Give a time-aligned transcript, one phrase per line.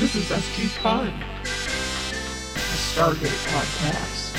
[0.00, 1.12] This is SG Fun, a
[2.88, 4.29] Stargate podcast.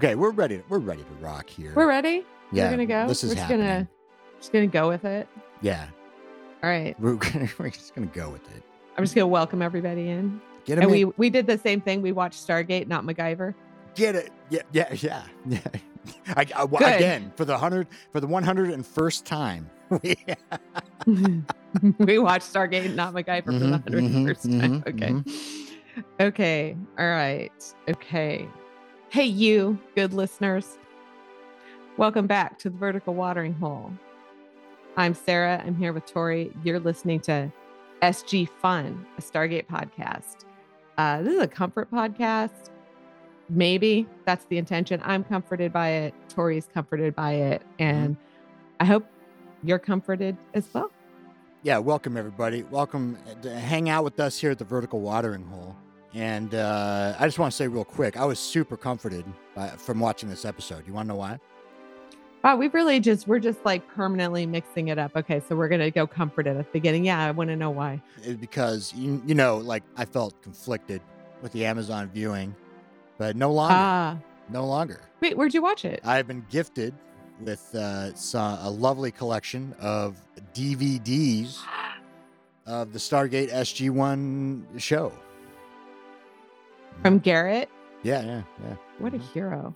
[0.00, 0.62] Okay, we're ready.
[0.70, 1.74] We're ready to rock here.
[1.76, 2.24] We're ready.
[2.52, 3.06] yeah, We're gonna go.
[3.06, 3.66] This is We're just happening.
[3.66, 3.88] gonna
[4.40, 5.28] just gonna go with it.
[5.60, 5.88] Yeah,
[6.62, 6.98] All right.
[6.98, 8.62] we're, gonna, we're just gonna go with it.
[8.96, 10.40] I'm just gonna welcome everybody in.
[10.64, 10.78] Get.
[10.78, 10.90] And in.
[10.90, 12.00] we we did the same thing.
[12.00, 13.52] We watched Stargate, not MacGyver.
[13.94, 14.30] Get it.
[14.48, 15.60] Yeah, yeah, yeah, yeah.
[16.34, 19.68] I, I- again for the hundred for the one hundred and first time.
[19.90, 20.16] we-
[22.18, 24.82] watched Stargate, not MacGyver for the Mhm, hundred mhm, first time.
[24.82, 26.24] mhm, Okay.
[26.24, 26.76] Okay.
[26.98, 27.74] All right.
[27.86, 28.48] Okay.
[29.10, 30.78] Hey, you good listeners.
[31.96, 33.92] Welcome back to the Vertical Watering Hole.
[34.96, 35.62] I'm Sarah.
[35.66, 36.52] I'm here with Tori.
[36.62, 37.52] You're listening to
[38.02, 40.44] SG Fun, a Stargate podcast.
[40.96, 42.70] Uh, this is a comfort podcast.
[43.48, 45.00] Maybe that's the intention.
[45.04, 46.14] I'm comforted by it.
[46.28, 47.62] Tori's comforted by it.
[47.78, 48.16] And
[48.78, 49.06] I hope
[49.64, 50.90] you're comforted as well.
[51.62, 52.62] yeah, welcome everybody.
[52.62, 55.76] Welcome to hang out with us here at the Vertical Watering Hole.
[56.14, 60.00] And uh, I just want to say real quick, I was super comforted by, from
[60.00, 60.84] watching this episode.
[60.86, 61.38] You want to know why?
[62.42, 65.14] Wow, we really just we're just like permanently mixing it up.
[65.14, 67.04] Okay, so we're gonna go comforted at the beginning.
[67.04, 68.00] Yeah, I want to know why.
[68.24, 71.02] It- because you, you know, like I felt conflicted
[71.42, 72.56] with the Amazon viewing,
[73.18, 75.02] but no longer, Ah, no longer.
[75.20, 76.00] wait, where'd you watch it?
[76.02, 76.94] I've been gifted
[77.42, 80.16] with uh, so- a lovely collection of
[80.54, 81.58] DVDs
[82.66, 85.12] of the Stargate SG1 show.
[87.02, 87.68] From Garrett.
[88.02, 88.74] Yeah, yeah, yeah.
[88.98, 89.32] What a Mhm.
[89.32, 89.74] hero!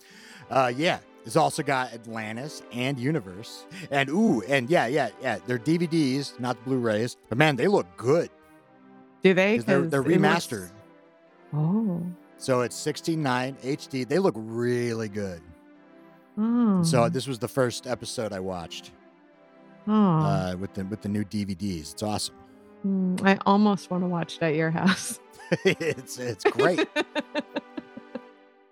[0.50, 0.98] Uh, yeah.
[1.26, 5.38] It's also got Atlantis and Universe, and ooh, and yeah, yeah, yeah.
[5.46, 8.28] They're DVDs, not Blu-rays, but man, they look good.
[9.22, 9.56] Do they?
[9.56, 10.70] 'cause They're, 'Cause they're it looks- remastered,
[11.54, 12.02] Oh,
[12.36, 14.04] so it's 69 HD.
[14.04, 15.40] They look really good.
[16.36, 18.90] oh, So this was the first episode I watched
[19.88, 19.92] oh.
[19.94, 21.92] uh, with the with the new DVDs.
[21.94, 22.34] It's awesome.
[22.82, 25.20] Hmm, I almost want to watch it at your house.
[25.64, 26.88] it's it's great.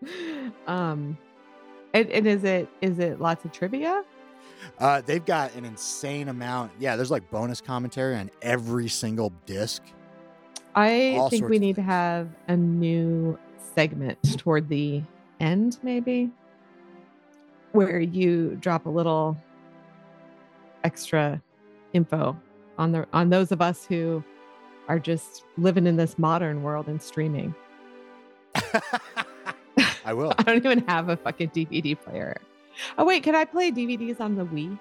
[0.66, 1.16] um,
[1.94, 4.04] and, and is it is it lots of trivia?
[4.78, 6.72] Uh, they've got an insane amount.
[6.78, 9.82] Yeah, there's like bonus commentary on every single disc.
[10.75, 13.38] I All think we need to have a new
[13.75, 15.03] segment toward the
[15.41, 16.31] end, maybe,
[17.72, 19.37] where you drop a little
[20.84, 21.42] extra
[21.92, 22.37] info
[22.78, 24.25] on the on those of us who
[24.92, 27.54] are just living in this modern world and streaming.
[30.04, 30.34] I will.
[30.38, 32.38] I don't even have a fucking DVD player.
[32.98, 34.78] Oh wait, can I play DVDs on the Wii?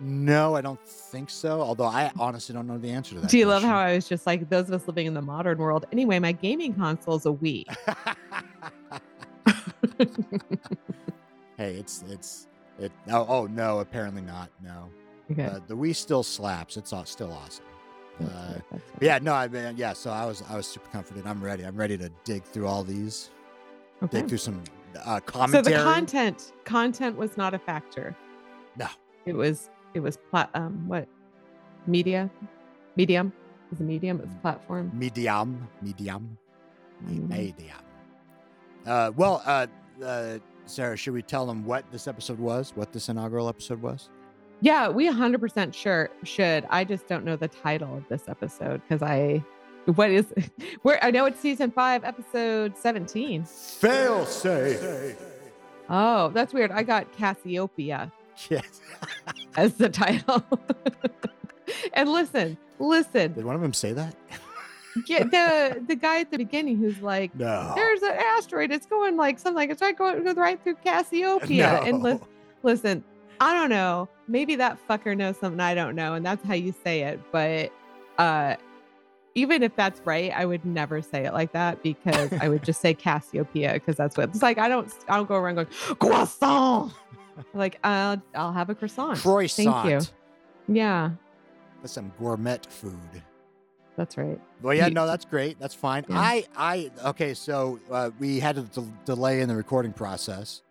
[0.00, 1.60] No, I don't think so.
[1.60, 3.30] Although I honestly don't know the answer to that.
[3.30, 5.58] Do you love how I was just like those of us living in the modern
[5.58, 5.84] world?
[5.92, 7.66] Anyway, my gaming console is a Wii.
[11.58, 12.48] hey, it's it's
[12.78, 12.90] it.
[13.10, 14.48] Oh, oh no, apparently not.
[14.62, 14.88] No,
[15.30, 15.44] okay.
[15.44, 16.78] uh, the Wii still slaps.
[16.78, 17.66] It's still awesome.
[18.22, 18.80] Uh, right, that's right.
[18.98, 19.92] but yeah, no, I mean, yeah.
[19.92, 21.26] So I was I was super confident.
[21.26, 21.64] I'm ready.
[21.64, 23.30] I'm ready to dig through all these.
[24.02, 24.20] Okay.
[24.20, 24.62] Dig through some
[25.04, 28.16] uh, So the content content was not a factor.
[28.76, 28.88] No.
[29.26, 31.08] It was it was plat um what
[31.86, 32.30] media
[32.96, 33.32] medium
[33.72, 34.24] is a medium Mm.
[34.24, 34.90] it's platform.
[34.94, 36.36] medium, medium,
[37.06, 37.28] me- Mhm.
[37.28, 37.76] medium.
[38.86, 39.66] Uh, well, uh,
[40.04, 42.72] uh, Sarah, should we tell them what this episode was?
[42.74, 44.08] What this inaugural episode was?
[44.62, 46.64] Yeah, we 100% sure should.
[46.70, 49.44] I just don't know the title of this episode because I
[49.96, 50.32] what is
[50.82, 53.44] where I know it's season 5 episode 17.
[53.44, 55.16] Fail safe.
[55.90, 56.70] Oh, that's weird.
[56.70, 58.10] I got Cassiopeia
[58.48, 58.80] Yes.
[59.56, 60.42] as the title.
[61.92, 63.32] and listen, listen.
[63.32, 64.14] Did one of them say that?
[65.06, 67.72] Get the the guy at the beginning who's like No.
[67.74, 68.70] there's an asteroid.
[68.70, 71.80] It's going like something like it's right going right through Cassiopeia.
[71.80, 72.20] And li-
[72.62, 73.02] listen,
[73.40, 74.08] I don't know.
[74.32, 77.20] Maybe that fucker knows something I don't know, and that's how you say it.
[77.30, 77.70] But
[78.18, 78.56] uh
[79.34, 82.80] even if that's right, I would never say it like that because I would just
[82.84, 84.58] say Cassiopeia because that's what it's like.
[84.58, 85.68] I don't I don't go around going
[86.00, 86.92] croissant.
[87.54, 89.18] like I'll I'll have a croissant.
[89.18, 89.86] Croissant.
[89.88, 90.74] Thank you.
[90.74, 91.10] Yeah,
[91.80, 93.22] That's some gourmet food.
[93.96, 94.40] that's right.
[94.62, 95.58] Well, yeah, no, that's great.
[95.58, 96.04] That's fine.
[96.08, 96.18] Yeah.
[96.20, 100.62] I, I, okay, so uh, we had a del- delay in the recording process,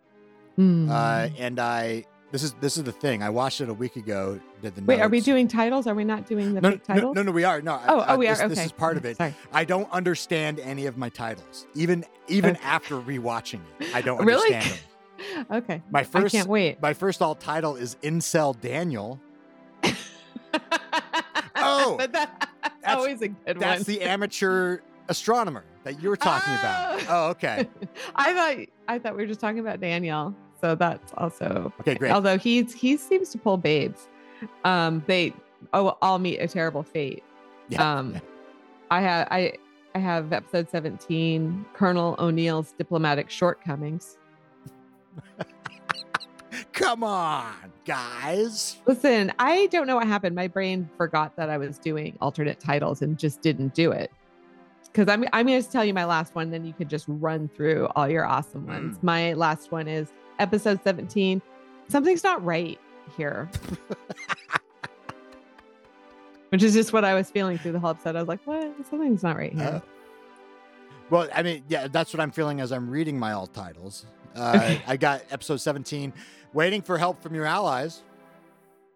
[0.56, 0.90] Hmm.
[0.90, 3.22] uh, and I, this is this is the thing.
[3.22, 4.40] I watched it a week ago.
[4.62, 5.86] Did the Wait, are we doing titles?
[5.86, 7.14] Are we not doing the No, no, titles?
[7.14, 7.60] no, no, we are.
[7.62, 8.44] No, Oh, uh, oh, we this, are.
[8.46, 9.16] Okay, This is part of it.
[9.18, 9.34] Sorry.
[9.52, 12.64] I don't understand any of my titles, even even Okay.
[12.64, 13.94] after rewatching it.
[13.94, 14.52] I don't Really?
[14.54, 15.46] understand them.
[15.62, 15.82] okay.
[15.90, 16.34] My first.
[16.34, 16.80] I can't wait.
[16.82, 19.20] my first alt title is Incel Daniel,
[21.54, 23.94] Oh, that, that's that's- always a good That's one.
[23.96, 27.00] the amateur astronomer that you were talking about.
[27.02, 27.06] Oh.
[27.08, 27.68] Oh, okay.
[28.16, 31.72] I thought I thought we were just talking about Daniel, so that's also.
[31.80, 32.12] Okay, great.
[32.12, 34.08] Although he's he seems to pull babes.
[34.64, 35.34] Um, they
[35.72, 37.24] oh, I'll meet a terrible fate.
[37.68, 38.20] Yeah, um, yeah.
[38.90, 39.52] I have I
[39.94, 44.18] I have episode seventeen, Colonel O'Neill's diplomatic shortcomings.
[46.72, 47.54] Come on,
[47.84, 48.76] guys.
[48.86, 50.36] Listen, I don't know what happened.
[50.36, 54.12] My brain forgot that I was doing alternate titles and just didn't do it.
[54.84, 57.48] Because I'm I'm going to tell you my last one, then you could just run
[57.48, 58.98] through all your awesome ones.
[58.98, 59.02] Mm.
[59.02, 61.40] My last one is episode 17.
[61.88, 62.78] Something's not right
[63.16, 63.48] here.
[66.50, 68.14] Which is just what I was feeling through the whole episode.
[68.16, 68.74] I was like, what?
[68.88, 69.62] Something's not right here.
[69.62, 69.80] Uh,
[71.08, 74.04] well, I mean, yeah, that's what I'm feeling as I'm reading my alt titles.
[74.34, 76.12] Uh, I got episode 17,
[76.52, 78.02] waiting for help from your allies.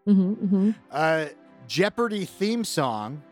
[0.05, 1.27] hmm Uh,
[1.67, 3.23] Jeopardy theme song.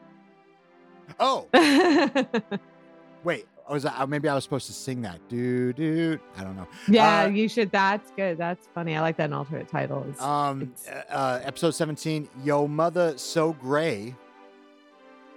[1.20, 1.46] Oh,
[3.22, 3.74] hmm wait.
[3.74, 5.20] Was I, maybe I was supposed to sing that?
[5.28, 6.18] Do do.
[6.36, 6.66] I don't know.
[6.88, 7.70] yeah, Uh, you should.
[7.70, 8.38] That's good.
[8.38, 8.96] That's funny.
[8.96, 10.20] I like that in alternate titles.
[10.20, 12.28] Um, It's- uh, episode 17.
[12.44, 14.14] Yo, mother, so gray.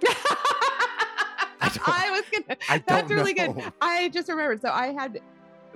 [0.02, 2.58] don't- I was gonna.
[2.68, 3.52] I That's really know.
[3.52, 3.72] good.
[3.80, 4.60] I just remembered.
[4.62, 5.20] So I had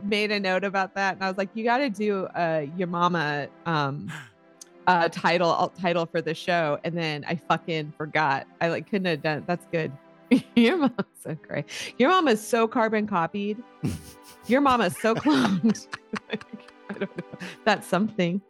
[0.02, 2.88] made a note about that, and I was like, "You got to do uh, your
[2.88, 4.10] mama um,
[4.86, 8.46] uh, title alt title for the show," and then I fucking forgot.
[8.60, 9.44] I like couldn't have done.
[9.46, 9.92] That's good.
[10.56, 11.64] your mom's so great.
[11.98, 13.62] Your mom is so carbon copied.
[14.46, 15.86] your mom is so cloned.
[16.30, 17.38] I don't know.
[17.64, 18.40] That's something.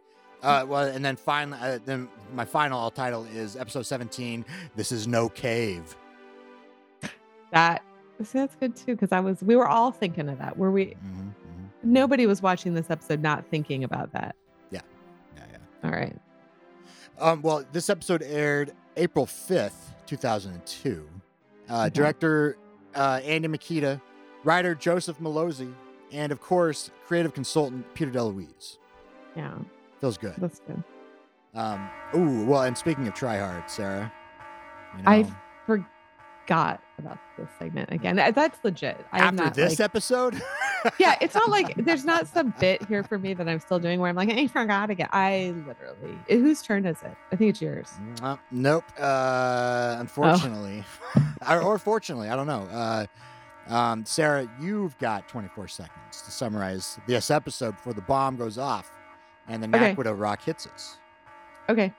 [0.43, 4.45] Uh, well, and then finally, uh, then my final title is episode 17.
[4.75, 5.97] This is no cave.
[7.53, 7.83] That
[8.25, 9.43] see, that's good too because I was.
[9.43, 10.57] We were all thinking of that.
[10.57, 10.87] Were we?
[10.87, 11.33] Mhm, mhm.
[11.83, 14.35] Nobody was watching this episode not thinking about that.
[14.71, 14.81] Yeah,
[15.37, 15.59] yeah.
[15.85, 16.17] All right.
[17.19, 21.07] Um, well, this episode aired April 5th, 2002.
[21.69, 21.89] Uh.
[21.89, 22.57] Director
[22.95, 24.01] uh, Andy Mikita,
[24.45, 25.73] writer Joseph Mallozzi,
[26.11, 28.79] and of course, creative consultant Peter DeLuise.
[29.37, 29.55] Yeah,
[30.01, 30.35] Feels good.
[30.39, 30.83] that's good.
[31.55, 34.13] Um, ooh, well, and speaking of try hard, Sarah,
[34.99, 35.33] you I
[35.67, 38.17] forgot about this segment again.
[38.17, 39.05] That's legit.
[39.13, 40.35] I'm after not this like, episode,
[40.99, 44.01] yeah, it's not like there's not some bit here for me that I'm still doing
[44.01, 45.09] where I'm like, I forgot again.
[45.13, 47.17] I literally, whose turn is it?
[47.33, 47.89] I think it's yours.
[48.23, 48.85] Uh, nope.
[48.99, 50.85] Uh, unfortunately,
[51.49, 52.69] or, or fortunately, I don't know.
[52.71, 53.07] Uh,
[53.69, 58.91] um, Sarah, you've got 24 seconds to summarize this episode before the bomb goes off
[59.49, 59.95] and the Okay.
[59.95, 60.99] Naquadah rock hits us.
[61.69, 61.93] Okay.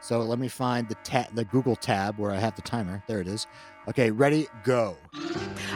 [0.00, 3.02] So let me find the ta- the Google tab where I have the timer.
[3.06, 3.46] There it is.
[3.88, 4.96] Okay, ready, go.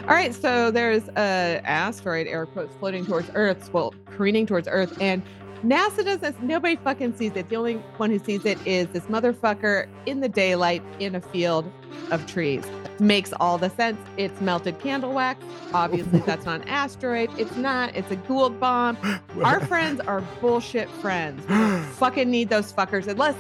[0.02, 0.34] All right.
[0.34, 5.22] So there's a asteroid, air quotes, floating towards Earth, well, careening towards Earth, and
[5.64, 6.34] NASA does this.
[6.40, 7.48] Nobody fucking sees it.
[7.48, 11.70] The only one who sees it is this motherfucker in the daylight in a field
[12.10, 12.64] of trees.
[12.98, 13.98] Makes all the sense.
[14.16, 15.44] It's melted candle wax.
[15.72, 17.30] Obviously, that's not an asteroid.
[17.38, 17.94] It's not.
[17.94, 18.96] It's a Goa'uld bomb.
[19.44, 21.44] Our friends are bullshit friends.
[21.98, 23.36] Fucking need those fuckers unless.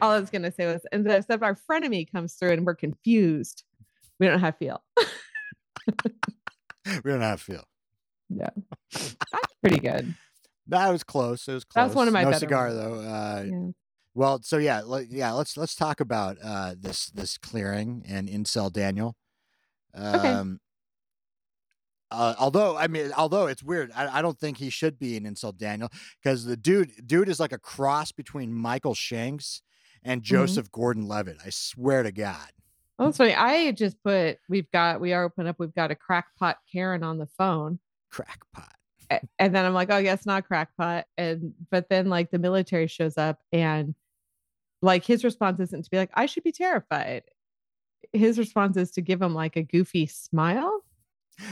[0.00, 2.74] All I was gonna say was, and then except our frenemy comes through and we're
[2.74, 3.64] confused.
[4.20, 4.82] We don't have feel.
[6.06, 7.64] we don't have feel.
[8.92, 9.16] That's
[9.60, 10.14] pretty good.
[10.66, 11.48] That was close.
[11.48, 11.86] It was close.
[11.86, 12.78] That's one of my no better cigar ones.
[12.78, 12.94] though.
[13.00, 13.70] Uh, Yeah.
[14.14, 15.30] Well, so yeah, yeah.
[15.30, 19.14] Let's let's talk about uh, this this clearing and incel Daniel.
[19.94, 20.58] Um,
[22.10, 25.24] uh, although I mean, although it's weird, I, I don't think he should be an
[25.24, 25.88] incel Daniel
[26.20, 29.62] because the dude dude is like a cross between Michael Shanks
[30.04, 31.38] and Joseph Gordon-Levitt.
[31.44, 32.48] I swear to God.
[32.98, 33.34] Oh, that's funny.
[33.34, 35.56] I just put we've got we are open up.
[35.58, 37.78] We've got a crackpot Karen on the phone.
[38.10, 38.72] Crackpot.
[39.38, 41.06] And then I'm like, oh, yeah, it's not crackpot.
[41.16, 43.94] And but then like the military shows up and
[44.82, 47.22] like his response isn't to be like, I should be terrified.
[48.12, 50.82] His response is to give him like a goofy smile.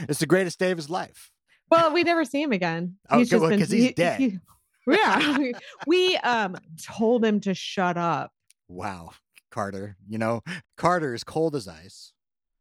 [0.09, 1.31] It's the greatest day of his life.
[1.69, 2.97] Well, we never see him again.
[3.09, 4.19] Oh, just well, he's he- dead.
[4.19, 4.39] he-
[4.85, 5.37] yeah.
[5.37, 5.53] we-
[5.87, 8.31] we um told him to shut up.
[8.67, 9.11] Wow,
[9.51, 9.97] Carter.
[10.07, 10.43] You know,
[10.77, 12.13] Carter is cold as ice.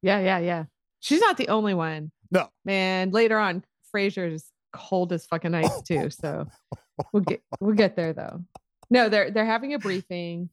[0.02, 0.64] Yeah, yeah, yeah.
[1.00, 2.10] She's not the only one.
[2.30, 2.48] No.
[2.64, 6.10] Man, later on, Fraiser's cold as fucking ice too.
[6.10, 6.46] So
[7.12, 8.44] we'll get we'll get there though.
[8.90, 10.50] No, they're they're having a briefing.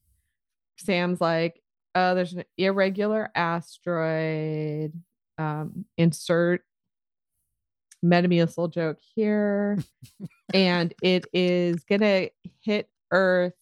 [0.77, 1.61] Sam's like,
[1.95, 4.93] oh, there's an irregular asteroid.
[5.37, 6.63] Um, insert
[8.03, 9.77] Metamucil joke here.
[10.53, 12.29] and it is gonna
[12.61, 13.53] hit Earth.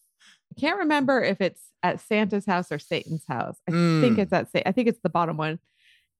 [0.61, 3.57] Can't remember if it's at Santa's house or Satan's house.
[3.67, 4.19] I think Mm.
[4.19, 5.59] it's at Sa- I think it's the bottom one.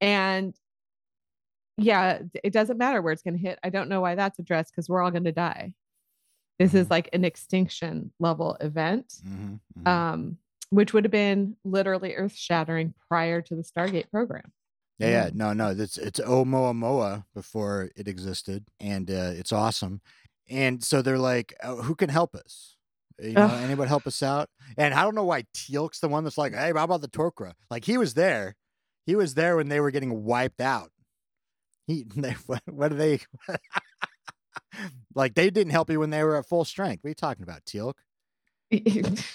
[0.02, 0.54] And
[1.78, 3.60] yeah, it doesn't matter where it's going to hit.
[3.64, 5.74] I don't know why that's addressed because we're all going to die.
[6.60, 6.92] This is Mhm.
[6.92, 9.88] like an extinction level event, Mhm, mhm.
[9.88, 10.38] um,
[10.70, 14.52] which would have been literally earth shattering prior to the Stargate program.
[15.00, 15.32] Yeah, yeah, Yeah.
[15.34, 20.02] no, no, it's it's Oumuamua before it existed, and uh, it's awesome.
[20.50, 22.71] And so they're like, oh, "Who can help us?
[23.22, 23.64] You know, Ugh.
[23.64, 26.72] anybody help us out?" And I don't know why Teal'c's the one that's like, "Hey,
[26.76, 28.56] how about the Tok'ra?" Like he was there,
[29.06, 30.92] he was there when they were getting wiped out.
[31.88, 33.20] He, they, what, what do they?
[35.16, 37.04] like they didn't help you when they were at full strength.
[37.04, 37.96] What are you talking about, Teal'c?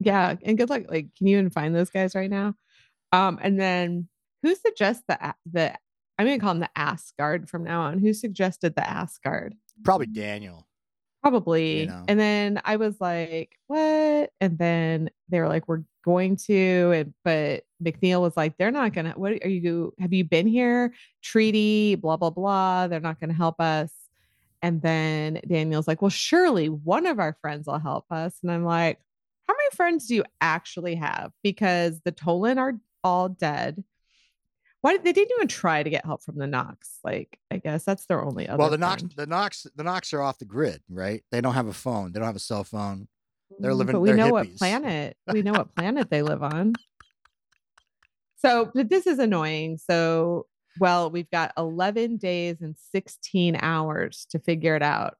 [0.00, 0.82] yeah, and good luck.
[0.88, 2.54] Like, can you even find those guys right now?
[3.12, 4.08] Um, and then
[4.42, 5.74] who suggests the the
[6.18, 7.98] I'm gonna call him the ass guard from now on.
[7.98, 9.54] Who suggested the ass guard?
[9.84, 10.66] Probably Daniel.
[11.22, 11.86] Probably.
[11.86, 12.04] know.
[12.08, 14.32] And then I was like, what?
[14.40, 18.92] And then they were like, we're going to, and but McNeil was like, they're not
[18.92, 20.94] gonna, what are you have you been here?
[21.22, 22.88] Treaty, blah, blah, blah.
[22.88, 23.92] They're not gonna help us.
[24.62, 28.34] And then Daniel's like, well, surely one of our friends will help us.
[28.42, 28.98] And I'm like,
[29.46, 31.32] how many friends do you actually have?
[31.42, 33.82] Because the Tollan are all dead.
[34.82, 36.98] Why did, they didn't even try to get help from the Nox?
[37.04, 38.58] Like, I guess that's their only other.
[38.58, 41.22] Well, the Nox, the Nox, the Nox are off the grid, right?
[41.30, 42.12] They don't have a phone.
[42.12, 43.06] They don't have a cell phone.
[43.58, 46.72] they're mm, living- But we know what planet we know what planet they live on.
[48.38, 49.76] So, but this is annoying.
[49.78, 50.46] So,
[50.78, 55.16] well, we've got 11 days and 16 hours to figure it out.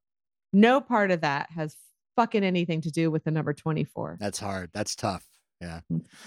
[0.54, 1.76] No part of that has
[2.16, 4.16] fucking anything to do with the number 24.
[4.18, 4.70] That's hard.
[4.72, 5.26] That's tough.
[5.60, 5.80] Yeah.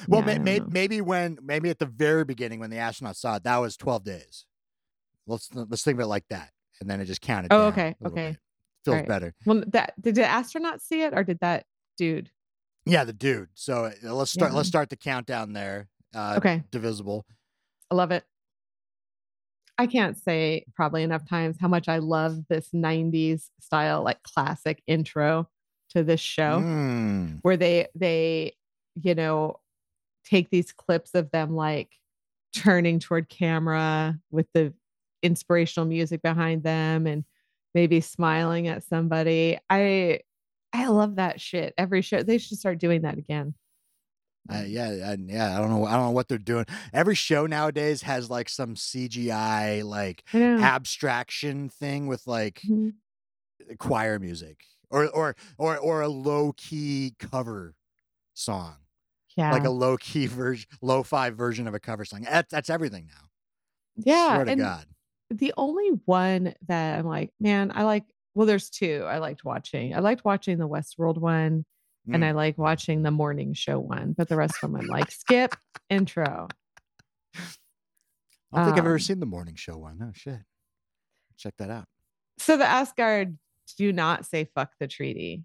[0.07, 3.35] Well, Yeah, may, may, maybe when maybe at the very beginning when the astronauts saw
[3.37, 4.45] it, that was twelve days.
[5.25, 7.51] Let's let's think of it like that, and then it just counted.
[7.51, 8.31] Oh, okay, okay.
[8.31, 8.37] bit.
[8.85, 9.07] Feels Alright.
[9.07, 9.33] better.
[9.45, 11.65] Well, that did the astronaut see it or did that
[11.97, 12.29] dude?
[12.85, 13.47] Yeah, the dude.
[13.53, 14.51] So uh, let's start.
[14.51, 14.57] Yeah.
[14.57, 15.87] Let's start the countdown there.
[16.13, 16.63] Uh, Okay.
[16.69, 17.25] Divisible.
[17.89, 18.23] I love it.
[19.77, 24.83] I can't say probably enough times how much I love this 90s style, like classic
[24.85, 25.47] intro
[25.91, 26.59] to this show.
[26.59, 27.39] Mm.
[27.41, 28.53] where they they
[29.01, 29.59] you know
[30.25, 31.91] take these clips of them like
[32.55, 34.73] turning toward camera with the
[35.21, 37.25] inspirational music behind them and
[37.73, 40.19] maybe smiling at somebody i
[40.73, 43.53] i love that shit every show they should start doing that again
[44.51, 45.55] Uh, yeah, I, yeah.
[45.55, 45.85] I don't know.
[45.85, 46.65] I don't know what they're doing.
[46.91, 52.93] Every show nowadays has like some CGI like abstraction thing with like Mhm.
[53.79, 57.75] choir music or or or or a low key cover
[58.33, 58.77] song.
[59.37, 62.21] Yeah like a low key version, low fi version of a cover song.
[62.21, 63.27] That's, that's everything now.
[63.97, 64.85] yeah Swear to and God.
[65.29, 68.03] the only one that i'm like man i like
[68.35, 71.65] well there's two i liked watching i liked watching the westworld one
[72.11, 72.25] and Mm.
[72.25, 75.55] i like watching the morning show one but the rest of them i'm like skip
[75.89, 76.47] intro
[77.35, 79.99] I don't think I've ever um, seen the morning show one.
[79.99, 80.37] Oh shit.
[81.37, 81.85] Check that out.
[82.37, 83.37] So the Asgard
[83.77, 85.43] do not say fuck the treaty.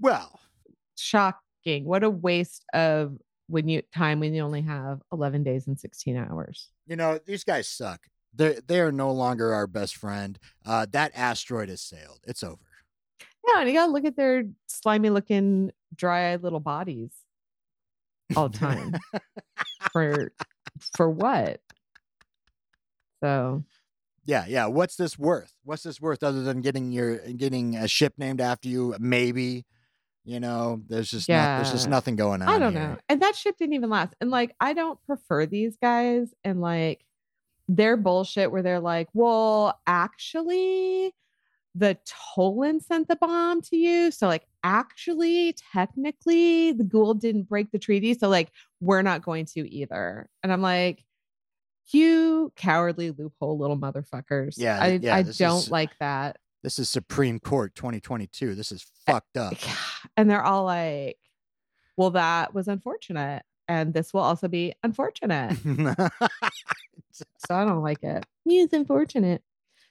[0.00, 0.40] Well,
[1.64, 3.16] What a waste of
[3.48, 6.68] when you time when you only have 11 days and 16 hours.
[6.86, 8.00] you know, these guys suck.
[8.34, 10.38] They they are no longer our best friend.
[10.64, 12.20] Uh, that asteroid has sailed.
[12.26, 12.56] It's over.
[13.46, 17.10] Yeah, and you gotta look at their slimy looking, dry-eyed little bodies
[18.36, 18.94] all the time.
[19.92, 20.32] for
[20.96, 21.60] for what?
[23.22, 23.64] So
[24.24, 24.66] yeah, yeah.
[24.66, 25.52] What's this worth?
[25.64, 28.94] What's this worth other than getting your getting a ship named after you?
[28.98, 29.66] Maybe.
[30.24, 32.48] You know, there's just not, there's just nothing going on.
[32.48, 32.88] I don't here.
[32.88, 32.96] know.
[33.08, 34.14] And that ship didn't even last.
[34.20, 37.04] And like, I don't prefer these guys and like
[37.68, 41.12] their bullshit where they're like, well, actually,
[41.74, 41.96] the
[42.36, 44.10] Tollan sent the bomb to you.
[44.10, 48.14] So, like, actually, technically, the Goa'uld didn't break the treaty.
[48.14, 48.50] So, like,
[48.80, 50.28] we're not going to either.
[50.42, 51.02] And I'm like,
[51.92, 54.54] you cowardly loophole little motherfuckers.
[54.56, 56.38] Yeah, I, yeah, I don't is- like that.
[56.62, 58.54] This is Supreme Court 2022.
[58.54, 59.54] This is eh, fucked up.
[60.16, 61.18] And they're all like,
[61.96, 63.42] well, that was unfortunate.
[63.68, 65.56] And this will also be unfortunate.
[67.46, 68.24] So I don't like it.
[68.46, 69.42] It's unfortunate.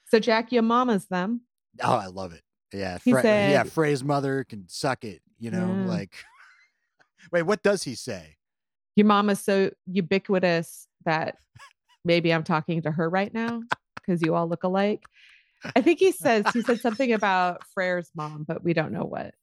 [0.07, 1.41] So Jack, your mama's them.
[1.83, 2.41] Oh, I love it.
[2.73, 3.63] Yeah, He Fra- yeah.
[3.63, 5.21] Freyr's mother can suck it.
[5.39, 5.85] You know, Yeah.
[5.87, 6.15] like.
[7.31, 8.37] Wait, what does he say?
[8.95, 11.37] Your mama's so ubiquitous that
[12.03, 13.61] maybe I'm talking to her right now
[13.95, 15.03] because you all look alike.
[15.75, 19.35] I think he says he said something about Freyr's mom, but we don't know what.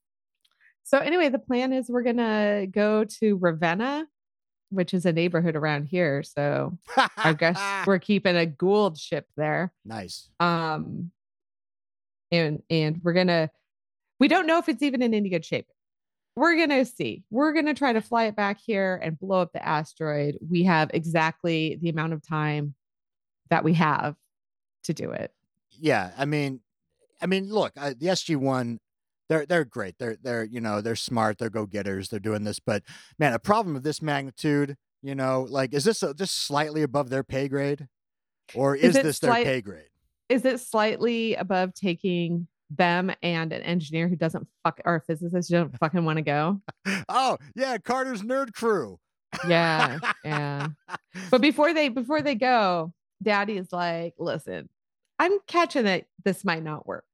[0.89, 4.07] So anyway, the plan is we're gonna go to Revanna,
[4.71, 6.23] which is a neighborhood around here.
[6.23, 6.79] So
[7.19, 9.71] I guess we're keeping a Goa'uld ship there.
[9.85, 10.31] nice.
[10.41, 11.11] um
[12.33, 13.51] and and we're gonna
[14.19, 15.67] we don't know if it's even in any good shape
[16.37, 19.67] we're gonna see we're gonna try to fly it back here and blow up the
[19.67, 22.75] asteroid we have exactly the amount of time
[23.51, 24.15] that we have
[24.85, 25.33] to do it
[25.71, 26.61] Yeah, I mean,
[27.21, 28.79] I mean, look, I, the SG One
[29.29, 29.97] they're they're great.
[29.99, 31.39] They're they're you know they're smart.
[31.39, 32.09] They're go getters.
[32.09, 32.83] They're doing this, but
[33.19, 37.11] man, a problem of this magnitude, you know, like is this a, just slightly above
[37.11, 37.89] their pay grade,
[38.55, 39.85] or is, Is this slight- their pay grade?
[40.29, 45.49] Is it slightly above taking them and an engineer who doesn't fuck or a physicist
[45.51, 46.61] who don't fucking want to go?
[47.09, 48.99] Oh yeah, Carter's nerd crew.
[49.47, 50.69] Yeah, yeah.
[51.31, 52.93] But before they before they go,
[53.23, 54.69] Daddy is like, "Listen,
[55.19, 57.05] I'm catching that this might not work,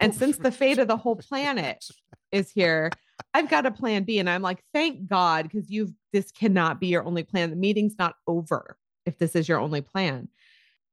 [0.00, 1.84] and since the fate of the whole planet
[2.32, 2.90] is here,
[3.34, 6.88] I've got a plan B." And I'm like, "Thank God, because you've this cannot be
[6.88, 7.50] your only plan.
[7.50, 8.76] The meeting's not over
[9.06, 10.28] if this is your only plan."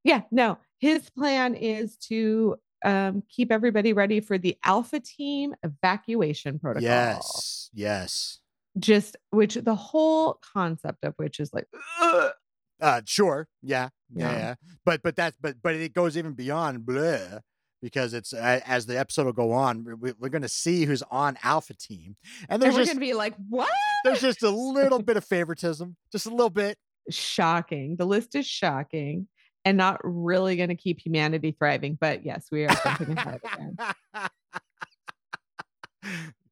[0.04, 6.58] Yeah, no, his plan is to um, keep everybody ready for the Alpha Team evacuation
[6.58, 8.40] protocol yes, yes.
[8.78, 11.66] just which the whole concept of which is like
[12.00, 12.32] ugh.
[12.78, 14.54] Uh, sure, yeah, yeah, Yeah.
[14.84, 17.40] But but that's but but it goes even beyond bleh
[17.86, 21.38] because it's as the episode will go on, we, we're going to see who's on
[21.44, 22.16] Alpha Team,
[22.48, 23.68] and there's just gonna be like what
[24.02, 26.78] there's just a little bit of favoritism, just a little bit.
[27.10, 29.28] shocking the list is shocking
[29.64, 33.76] and not really going to keep humanity thriving but yes we are jumping ahead again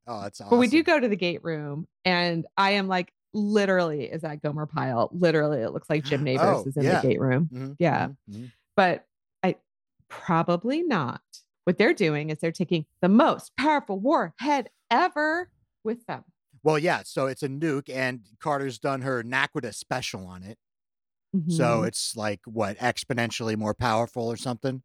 [0.07, 0.49] oh, that's awesome.
[0.51, 4.41] but we do go to the gate room and i am like literally is that
[4.41, 7.01] gomer pyle literally it looks like jim neighbors Oh, is in yeah.
[7.01, 8.07] the gate room Mhm, yeah.
[8.07, 8.51] mhm, mhm.
[8.77, 9.05] but
[10.25, 11.21] probably not
[11.65, 15.49] what they're doing is they're taking the most powerful warhead ever
[15.83, 16.23] with them
[16.63, 17.03] Well, yeah.
[17.05, 20.57] So it's a nuke, and Carter's done her Naquadah special on it.
[21.47, 24.83] So Mhm, it's like what exponentially more powerful or something.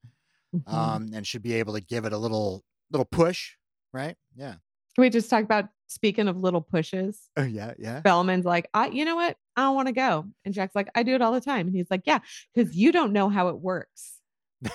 [0.53, 0.73] mhm.
[0.75, 3.57] Um, and should be able to give it a little little push,
[3.93, 4.17] right?
[4.37, 4.57] Yeah.
[4.95, 7.31] Can we just talk about speaking of little pushes?
[7.37, 8.03] Oh yeah, yeah.
[8.03, 9.37] Bellman's like, I, you know what?
[9.57, 10.27] I don't want to go.
[10.45, 11.67] And Jack's like, I do it all the time.
[11.67, 12.21] And he's like, Yeah,
[12.55, 14.20] because you don't know how it works.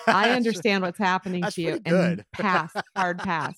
[0.08, 1.74] I understand what's happening to you.
[1.74, 2.25] And good.
[2.34, 3.56] pass, hard pass.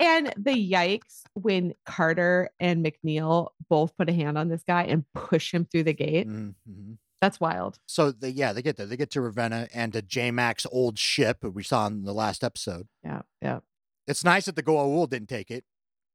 [0.00, 5.04] And the yikes when Carter and McNeil both put a hand on this guy and
[5.14, 6.28] push him through the gate.
[6.28, 6.98] Mhm.
[7.20, 7.78] That's wild.
[7.86, 8.86] So they yeah they get there.
[8.86, 12.14] They get to Revanna and to J Mac's old ship that we saw in the
[12.14, 12.86] last episode.
[13.02, 13.22] Yeah.
[13.42, 13.58] Yeah.
[14.06, 15.64] It's nice that the Goa'uld didn't take it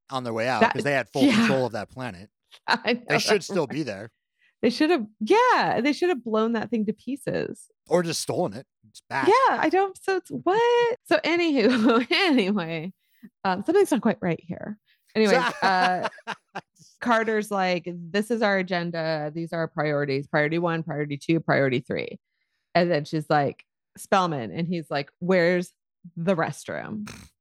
[0.09, 1.35] on their way out because they had full yeah.
[1.35, 2.29] control of that planet.
[2.69, 3.69] Know, They should still right.
[3.69, 4.11] be there
[4.61, 7.67] They should have, yeah, they should have blown that thing to pieces.
[7.87, 8.65] Or just stolen it.
[8.89, 9.27] It's back.
[9.27, 9.97] Yeah, I don't.
[10.03, 10.97] So it's what?
[11.05, 12.93] So anywho, anyway,
[13.43, 14.77] um, something's not quite right here.
[15.15, 16.09] Anyways, uh,
[17.01, 19.31] Carter's like, this is our agenda.
[19.33, 20.27] These are our priorities.
[20.27, 22.19] Priority one, priority two, priority three.
[22.75, 23.63] And then she's like,
[23.97, 25.71] Spellman, and he's like, where's
[26.17, 27.11] the restroom?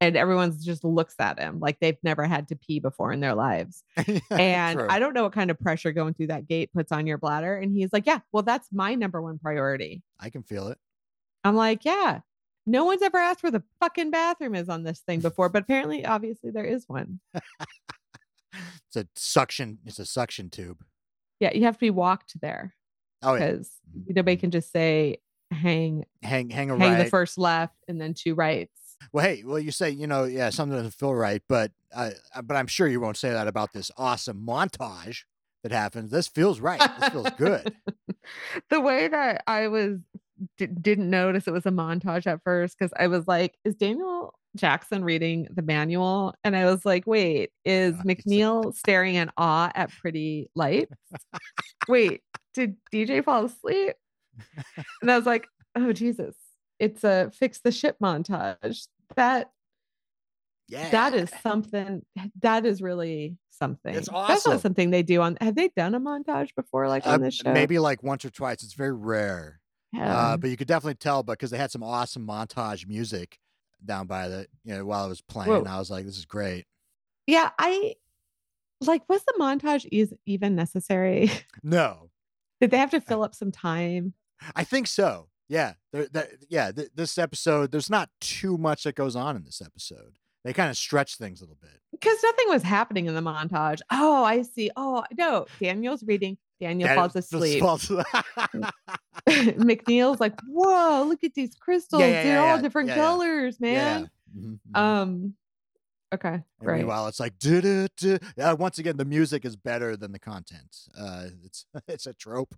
[0.00, 3.34] And everyone's just looks at him like they've never had to pee before in their
[3.34, 3.82] lives.
[4.30, 4.86] And True.
[4.88, 7.56] I don't know what kind of pressure going through that gate puts on your bladder.
[7.56, 10.02] And he's like, yeah, well, that's my number one priority.
[10.20, 10.78] I can feel it.
[11.42, 12.20] I'm like, yeah,
[12.66, 16.04] no one's ever asked where the fucking bathroom is on this thing before, but apparently,
[16.04, 17.18] obviously, there is one.
[18.88, 19.78] It's a suction.
[19.84, 20.82] It's a suction tube.
[21.40, 22.74] Yeah, you have to be walked there
[23.22, 23.50] Oh yeah.
[23.50, 24.40] because Mhm, nobody mhm.
[24.40, 25.18] can just say
[25.50, 27.04] hang Hang hang a hang right.
[27.04, 28.87] the first left and then two rights.
[29.12, 32.42] Well, hey, well, you say you know, yeah, something doesn't feel right, but uh, uh,
[32.42, 35.22] but I'm sure you won't say that about this awesome montage
[35.62, 36.10] that happens.
[36.10, 36.80] This feels right.
[37.00, 37.74] This feels good.
[38.70, 39.98] the way that I was
[40.56, 44.34] d- didn't notice it was a montage at first because I was like, is Daniel
[44.56, 46.34] Jackson reading the manual?
[46.44, 50.92] And I was like, wait, is Yeah, it's- McNeil staring in awe at pretty lights?
[51.88, 52.22] wait,
[52.54, 53.94] did DJ fall asleep?
[55.02, 56.34] And I was like, oh Jesus,
[56.78, 58.86] it's a fix the ship montage.
[59.16, 59.50] That
[60.68, 62.02] Yeah, that is something
[62.40, 63.94] that is really something.
[63.94, 64.52] That's awesome.
[64.52, 67.34] not something they do on have they done a montage before like Uh, on this
[67.36, 67.52] show?
[67.52, 68.62] maybe like once or twice.
[68.62, 69.60] It's very rare,
[69.92, 70.16] Yeah.
[70.16, 73.38] uh, but you could definitely tell because they had some awesome montage music
[73.84, 75.64] down by the you know while it was playing.
[75.64, 75.70] Whoa.
[75.70, 76.66] I was like, this is great.
[77.26, 77.94] Yeah, I
[78.80, 81.30] like was the montage is even necessary?
[81.62, 82.10] No,
[82.60, 84.12] Did they have to fill up some time?
[84.54, 85.27] I think so.
[85.48, 86.72] Yeah, there, there, yeah.
[86.72, 90.18] Th- this episode, there's not too much that goes on in this episode.
[90.44, 91.70] They kind of stretch things a little bit.
[91.90, 93.80] Because nothing was happening in the montage.
[93.90, 94.70] Oh, I see.
[94.76, 96.36] Oh no, Daniel's reading.
[96.60, 97.60] Daniel That- falls asleep.
[97.60, 97.88] falls-
[99.28, 102.00] McNeil's like, whoa, look at these crystals.
[102.02, 103.02] yeah, They're yeah, all yeah, different yeah, yeah.
[103.02, 103.72] colors, yeah.
[103.72, 104.10] man.
[104.36, 104.78] Mhm, mhm.
[104.78, 105.34] Um
[106.14, 106.78] okay, And great.
[106.78, 110.76] meanwhile, it's like "Du-du-du." uh, once again, the music is better than the content.
[110.98, 112.54] Uh, it's it's a trope.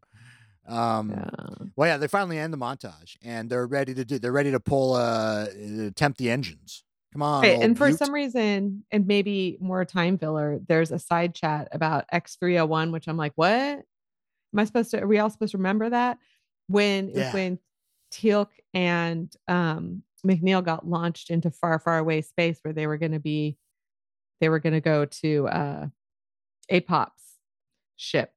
[0.70, 1.30] Um, Yeah.
[1.76, 4.18] Well, yeah, they finally end the montage, and they're ready to do.
[4.18, 5.46] They're ready to pull, uh,
[5.80, 6.84] attempt the engines.
[7.12, 7.98] Come on, Right, and for Butte.
[7.98, 13.16] some reason, and maybe more time filler, there's a side chat about X301, which I'm
[13.16, 13.50] like, what?
[13.50, 15.02] Am I supposed to?
[15.02, 16.18] Are we all supposed to remember that?
[16.68, 17.32] When Yeah.
[17.32, 17.58] when
[18.12, 23.12] Teal'c and um McNeil got launched into far, far away space where they were going
[23.12, 23.56] to be,
[24.40, 25.86] they were going to go to uh,
[26.70, 27.38] APOP's
[27.96, 28.32] ship.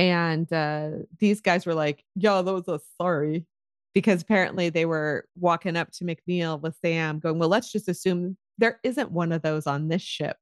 [0.00, 3.44] And uh, these guys were like, yo, those are sorry.
[3.92, 8.36] Because apparently they were walking up to McNeil with Sam, going, well, let's just assume
[8.56, 10.36] there isn't one of those on this ship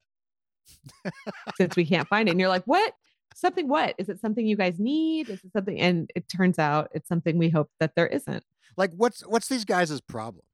[1.57, 2.33] since we can't find it.
[2.33, 2.93] And you're like, what?
[3.35, 3.95] Something what?
[3.99, 5.29] Is it something you guys need?
[5.29, 5.81] Is it something?
[5.81, 8.45] And it turns out it's something we hope that there isn't.
[8.77, 10.45] Like, what's what's these guys' problem?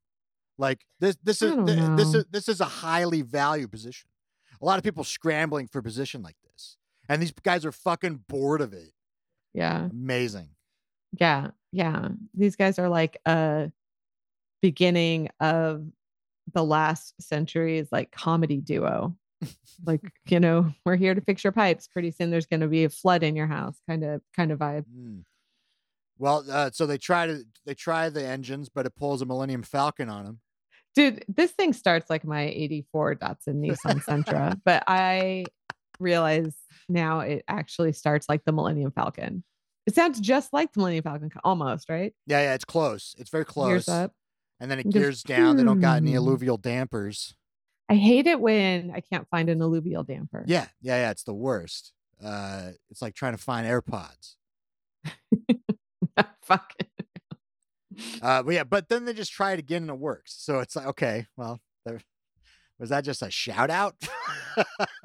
[0.56, 4.08] Like this this is don't this is this is a highly valued position.
[4.62, 6.76] A lot of people scrambling for a position like this,
[7.08, 8.92] and these guys are fucking bored of it.
[9.54, 9.88] Yeah.
[9.90, 10.48] Amazing.
[11.18, 11.50] Yeah.
[11.72, 12.08] Yeah.
[12.34, 13.70] These guys are like a
[14.60, 15.86] beginning of
[16.52, 19.16] the last century's like comedy duo.
[19.86, 21.86] like, you know, we're here to fix your pipes.
[21.86, 24.58] Pretty soon there's going to be a flood in your house kind of kind of
[24.58, 24.84] vibe.
[24.94, 25.22] Mm.
[26.18, 29.62] Well, uh, so they try to they try the engines, but it pulls a Millennium
[29.62, 30.40] Falcon on them.
[30.94, 35.44] Dude, this thing starts like my 84 Datsun Nissan Sentra, but I
[35.98, 36.54] realize
[36.88, 39.44] now it actually starts like the Millennium Falcon.
[39.86, 42.14] It sounds just like the Millennium Falcon, almost, right?
[42.26, 43.14] Yeah, yeah, it's close.
[43.18, 43.68] It's very close.
[43.68, 44.12] Gears up.
[44.60, 45.56] And then it Just, gears down.
[45.56, 46.18] They don't got any hmm.
[46.18, 47.34] alluvial dampers.
[47.88, 50.44] I hate it when I can't find an alluvial damper.
[50.46, 51.10] Yeah, yeah, yeah.
[51.10, 51.92] It's the worst.
[52.24, 54.36] Uh, it's like trying to find AirPods.
[56.42, 56.88] Fuck it.
[58.20, 60.34] Uh, but yeah, but then they just try it again and it works.
[60.36, 62.00] So it's like, okay, well, there,
[62.76, 63.94] was that just a shout out?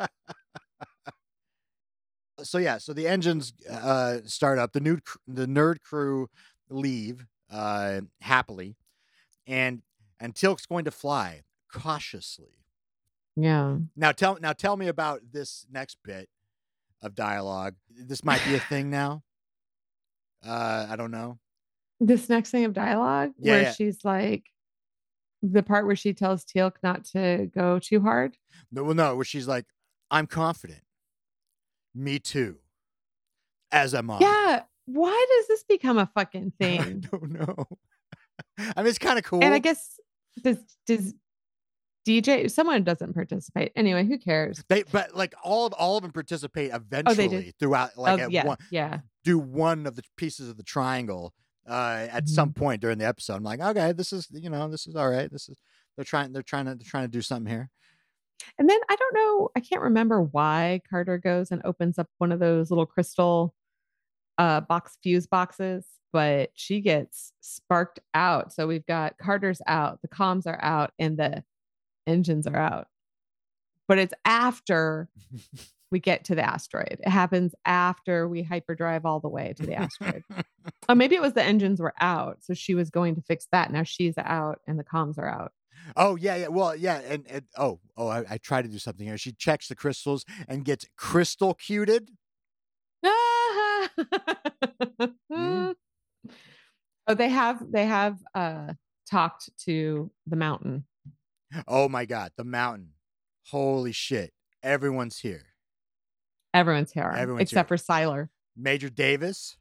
[2.43, 4.73] so yeah, so the engines uh, start up.
[4.73, 6.29] The nude, the nerd crew
[6.69, 8.75] leave uh, happily,
[9.47, 9.81] and
[10.19, 12.65] and Teal'c's going to fly cautiously.
[13.35, 13.77] Yeah.
[13.95, 16.29] Now tell now tell me about this next bit
[17.01, 17.75] of dialogue.
[17.89, 19.23] This might be a thing now.
[20.45, 21.39] Uh, I don't know.
[21.99, 23.71] This next thing of dialogue Yeah, where yeah.
[23.73, 24.45] she's like
[25.41, 28.37] the part where she tells Teal'c not to go too hard.
[28.71, 29.65] No, well, no, where she's like,
[30.11, 30.81] "I'm confident."
[31.99, 32.55] Me too.
[33.71, 34.19] As am I.
[34.19, 34.63] Yeah.
[34.85, 36.81] Why does this become a fucking thing?
[36.81, 37.65] I don't know.
[38.57, 39.43] I mean, it's kind of cool.
[39.43, 39.99] And I guess
[40.43, 40.57] does
[40.87, 41.13] does
[42.07, 43.71] DJ someone doesn't participate.
[43.75, 44.63] Anyway, who cares?
[44.69, 47.53] they, but like all of all of them participate Oh, eventually did?
[47.59, 47.97] throughout.
[47.97, 48.99] Like Oh, at yeah, one, yeah.
[49.23, 51.33] do one of the pieces of the triangle
[51.67, 52.33] uh, at Mm-hmm.
[52.33, 53.35] some point during the episode.
[53.35, 55.29] I'm like, okay, this is you know, this is all right.
[55.31, 55.61] This is
[55.97, 57.69] they're trying they're trying to they're trying to do something here.
[58.57, 62.31] And then I don't know, I can't remember why Carter goes and opens up one
[62.31, 63.53] of those little crystal
[64.37, 68.53] uh box fuse boxes, but she gets sparked out.
[68.53, 71.43] So we've got Carter's out, the comms are out, and the
[72.07, 72.87] engines are out.
[73.87, 75.09] But it's after
[75.91, 76.99] we get to the asteroid.
[77.03, 80.23] It happens after we hyperdrive all the way to the asteroid.
[80.89, 82.37] oh, maybe it was the engines were out.
[82.41, 83.71] So she was going to fix that.
[83.71, 85.51] Now she's out and the comms are out.
[85.95, 86.47] Oh yeah, yeah.
[86.47, 89.17] Well, yeah, and, and oh, oh, I, I try to do something here.
[89.17, 92.09] She checks the crystals and gets crystal cuted.
[95.31, 95.73] oh,
[97.15, 98.73] they have they have uh
[99.09, 100.85] talked to the mountain.
[101.67, 102.91] Oh my god, the mountain.
[103.47, 104.31] Holy shit.
[104.61, 105.45] Everyone's here.
[106.53, 108.29] Everyone's here Everyone's except for Siler.
[108.55, 109.57] Major Davis.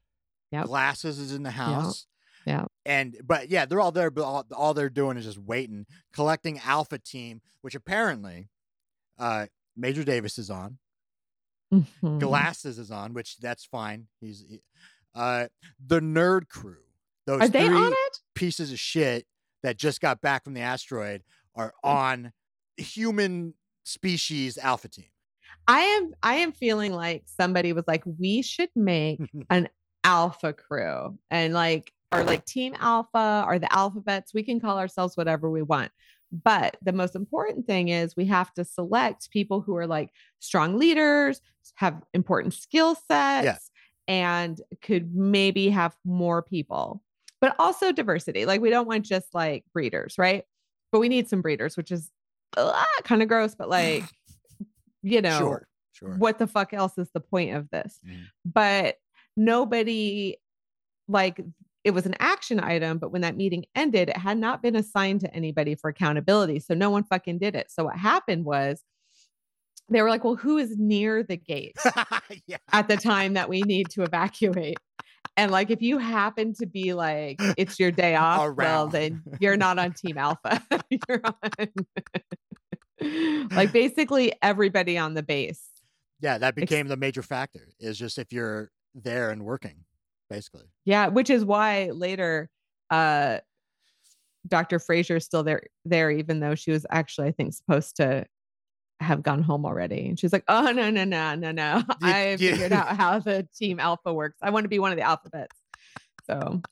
[0.52, 0.66] Yep.
[0.66, 2.06] Glasses is in the house.
[2.46, 2.64] Yeah.
[2.86, 6.58] And but yeah, they're all there, but all, all they're doing is just waiting, collecting
[6.64, 8.48] Alpha Team, which apparently
[9.18, 9.46] uh
[9.76, 10.78] Major Davis is on.
[11.72, 12.18] Mhm.
[12.20, 14.06] Glasses is on, which that's fine.
[14.20, 14.62] He's he-
[15.14, 15.48] uh
[15.84, 16.78] the nerd crew.
[17.26, 18.18] Those Are they three on it?
[18.34, 19.26] pieces of shit
[19.62, 21.22] that just got back from the asteroid
[21.54, 22.32] are on
[22.76, 25.10] human species Alpha Team.
[25.66, 29.20] I am I am feeling like somebody was like, we should make
[29.50, 29.68] an
[30.04, 34.32] alpha crew and like or like team alpha or the alphabets.
[34.32, 35.90] We can call ourselves whatever we want.
[36.30, 40.76] But the most important thing is we have to select people who are like strong
[40.76, 41.40] leaders,
[41.76, 43.46] have important skill sets,
[44.06, 47.02] and could maybe have more people,
[47.40, 48.44] but also diversity.
[48.46, 50.44] Like we don't want just like breeders, right?
[50.92, 52.10] But we need some breeders, which is
[53.04, 54.04] kind of gross, but like,
[55.02, 56.16] you know, Sure, sure.
[56.16, 58.00] what the fuck else is the point of this?
[58.06, 58.24] Mhm.
[58.44, 58.96] But
[59.36, 60.36] nobody,
[61.06, 61.40] like,
[61.84, 65.20] it was an action item, but when that meeting ended, it had not been assigned
[65.20, 66.60] to anybody for accountability.
[66.60, 67.70] So no one fucking did it.
[67.70, 68.82] So what happened was
[69.88, 71.76] they were like, well, who is near the gate
[72.46, 72.58] yeah.
[72.72, 74.78] at the time that we need to evacuate?
[75.36, 79.56] And like, if you happen to be like, it's your day off, well, then you're
[79.56, 80.60] not on Team Alpha.
[80.90, 81.68] you're on,
[83.52, 85.62] like, basically everybody on the base.
[86.20, 87.68] Yeah, that became the major factor.
[87.78, 89.84] Is just if you're there and working,
[90.30, 90.64] basically.
[90.84, 92.48] Yeah, which is why later
[92.90, 93.38] uh
[94.46, 94.78] Dr.
[94.78, 98.24] Fraiser is still there there, even though she was actually, I think, supposed to
[99.00, 100.08] have gone home already.
[100.08, 101.82] And she's like, Oh no, no, no, no, no.
[102.02, 104.38] I figured out how the team alpha works.
[104.42, 105.56] I want to be one of the alphabets.
[106.26, 106.62] So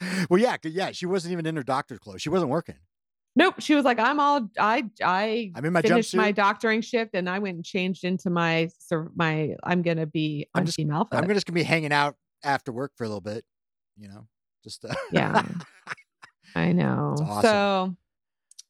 [0.30, 0.90] Well, yeah, yeah.
[0.92, 2.20] She wasn't even in her doctor's clothes.
[2.22, 2.76] She wasn't working.
[3.36, 3.54] nope.
[3.58, 7.28] She was like, I'm all I I I'm in my finished my doctoring shift and
[7.28, 8.68] I went and changed into my
[9.14, 11.16] my I'm gonna be I'm on just- team alpha.
[11.16, 13.44] I'm just gonna be hanging out after work for a little bit.
[13.96, 14.26] You know,
[14.62, 15.42] just uh, Yeah.
[16.54, 17.14] I know.
[17.20, 17.42] awesome.
[17.42, 17.96] So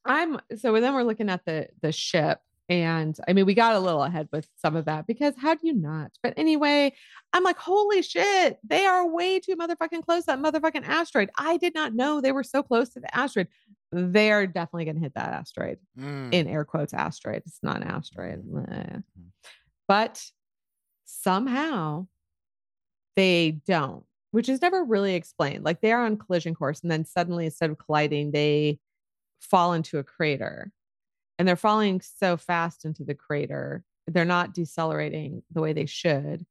[0.05, 3.79] I'm so then we're looking at the the ship and I mean we got a
[3.79, 6.13] little ahead with some of that because how do you not?
[6.23, 6.93] But anyway,
[7.33, 11.31] I'm like, holy shit, they are way too motherfucking close to that motherfucking asteroid.
[11.39, 13.49] I did not know they were so close to the asteroid.
[13.93, 15.79] They are definitely gonna hit that asteroid.
[15.99, 16.33] Mm.
[16.35, 17.43] In air quotes, asteroid.
[17.47, 18.45] It's not an asteroid.
[18.45, 18.69] Mhm.
[18.69, 18.87] Meh.
[19.19, 19.31] Mhm.
[19.89, 20.23] But
[21.05, 22.07] somehow
[23.17, 25.65] they don't, which is never really explained.
[25.65, 28.79] Like they are on collision course, and then suddenly, instead of colliding, they
[29.41, 30.73] fall into a crater.
[31.39, 36.47] And they're falling so fast into the crater, they're not decelerating the way they should.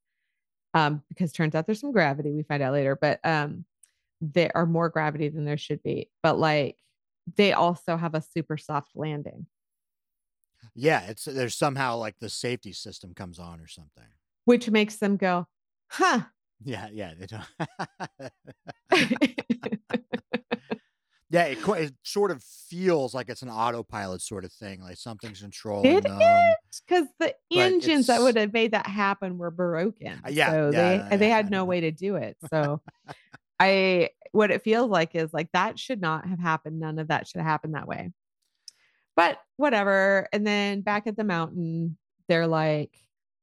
[0.74, 3.66] Um, because turns out there's some gravity, we find out later, but um,
[4.22, 6.10] there are more gravity than there should be.
[6.24, 6.78] But like
[7.38, 9.48] they also have a super soft landing,
[10.76, 14.08] Yeah, it's there's somehow like the safety system comes on or something.
[14.46, 15.48] which makes them go,
[15.90, 16.22] huh.
[16.66, 17.14] Yeah, yeah.
[17.20, 17.44] They don't.
[21.30, 25.42] yeah, it, it sort of feels like it's an autopilot sort of thing, like something's
[25.42, 26.20] controlling Did them.
[26.88, 30.22] because the But engines that would have made that happen were broken.
[30.26, 32.38] Uh, yeah, so yeah, they yeah, they had no way to do it.
[32.50, 32.82] So
[33.60, 36.80] I what it feels like is like that should not have happened.
[36.80, 38.12] None of that should have happened that way.
[39.16, 40.28] But whatever.
[40.34, 41.98] And then back at the mountain,
[42.28, 42.92] they're like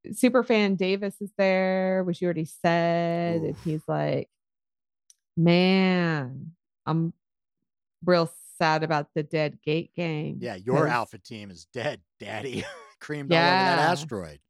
[0.08, 4.28] Superfan Davis is there, which you already said, and he's like,
[5.36, 6.52] Man,
[6.86, 7.12] I'm
[8.04, 10.38] real sad about the dead gate game.
[10.40, 12.64] Yeah, your alpha team is dead, daddy.
[13.00, 14.40] Creamed all over that asteroid.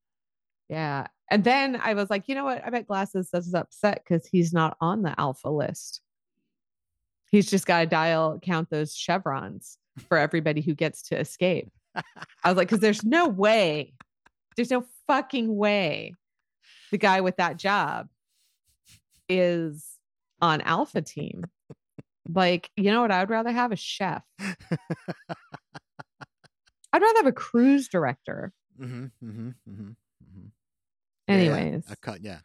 [0.69, 1.07] Yeah.
[1.31, 2.65] And then I was like, you know what?
[2.65, 6.01] I bet Glasses is upset because he's not on the alpha list.
[7.31, 11.71] He's just got to dial, count those chevrons for everybody who gets to escape.
[11.95, 12.03] I
[12.49, 13.95] was like, because there's no way,
[14.57, 16.15] there's no fucking way
[16.93, 18.07] the guy with that job
[19.29, 19.85] is
[20.41, 21.47] on alpha team.
[22.33, 23.11] Like, you know what?
[23.11, 24.23] I would rather have a chef.
[26.93, 28.53] I'd rather have a cruise director.
[28.81, 30.47] Mm-hmm, mm-hmm, mm-hmm, mm-hmm.
[31.27, 31.85] Anyways.
[31.91, 32.23] a cut.
[32.23, 32.39] Yeah.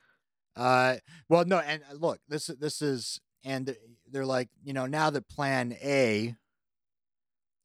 [0.56, 0.96] Uh,
[1.30, 3.76] well, no, and uh, look, this this is, and
[4.10, 6.36] they're like, you know, now that Plan A,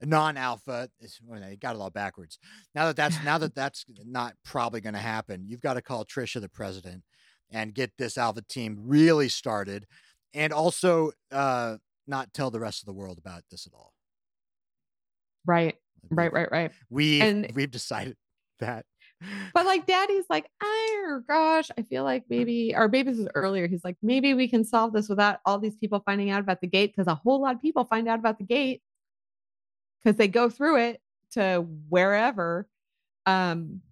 [0.06, 2.38] non-alpha, is, well, they got it all backwards.
[2.74, 6.04] Now that that's now that that's not probably going to happen, you've got to call
[6.04, 7.02] Trisha the president
[7.50, 9.86] and get this alpha team really started,
[10.34, 13.92] and also uh, not tell the rest of the world about this at all.
[15.46, 15.76] Right.
[16.10, 16.32] Right.
[16.32, 16.50] Right.
[16.50, 16.72] Right.
[16.88, 18.16] We And- we've decided
[18.60, 18.84] that.
[19.52, 23.66] But like daddy's like, oh gosh, I feel like maybe our this was earlier.
[23.68, 26.66] He's like, maybe we can solve this without all these people finding out about the
[26.66, 28.80] gate because a whole lot of people find out about the gate
[30.02, 31.00] because they go through it
[31.32, 32.68] to wherever.
[33.26, 33.82] Um,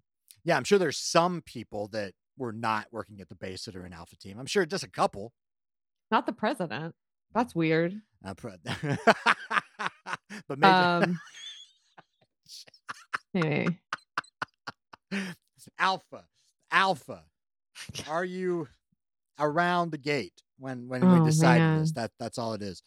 [0.43, 3.85] Yeah, I'm sure there's some people that were not working at the base that are
[3.85, 4.39] in alpha team.
[4.39, 5.33] I'm sure just a couple.
[6.11, 6.95] not the president.
[7.33, 8.01] That's weird.
[8.25, 8.55] Uh, pro-
[10.47, 11.19] but maybe Um
[13.35, 13.79] anyway.
[15.77, 16.25] alpha,
[16.71, 17.23] alpha.
[18.09, 18.67] Are you
[19.39, 21.91] around the gate when when Oh, we decided this?
[21.93, 22.81] That that's all it is.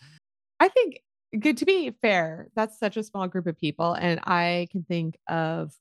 [0.61, 1.01] I think
[1.39, 3.95] good to be fair, that's such a small group of people.
[3.95, 5.73] And I can think of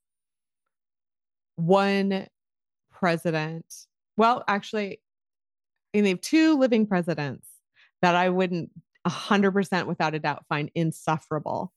[1.55, 2.27] one
[2.91, 3.65] president.
[4.17, 5.01] Well, actually,
[5.93, 7.47] and they have two living presidents
[8.01, 8.71] that I wouldn't
[9.05, 11.73] a hundred percent without a doubt find insufferable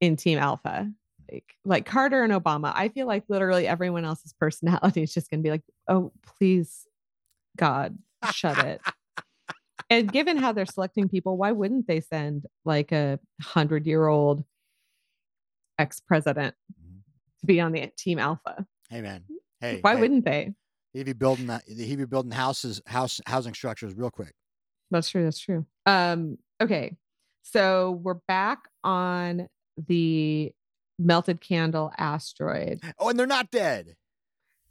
[0.00, 0.90] in Team Alpha.
[1.30, 2.72] Like, like Carter and Obama.
[2.74, 6.86] I feel like literally everyone else's personality is just gonna be like, oh, please,
[7.56, 7.98] God,
[8.32, 8.80] shut it.
[9.90, 14.44] And given how they're selecting people, why wouldn't they send like a hundred year old
[15.78, 17.00] ex president Mhm.
[17.40, 18.66] to be on the team Alpha?
[18.90, 19.24] Hey man.
[19.60, 19.80] Hey.
[19.80, 20.54] Why hey, wouldn't they?
[20.92, 21.64] He'd be building that?
[21.66, 24.34] he'd be building houses, house housing structures real quick.
[24.90, 25.24] That's true.
[25.24, 25.66] That's true.
[25.86, 26.96] Um, okay.
[27.42, 29.48] So we're back on
[29.86, 30.52] the
[30.98, 32.80] melted candle asteroid.
[32.98, 33.96] Oh, and they're not dead.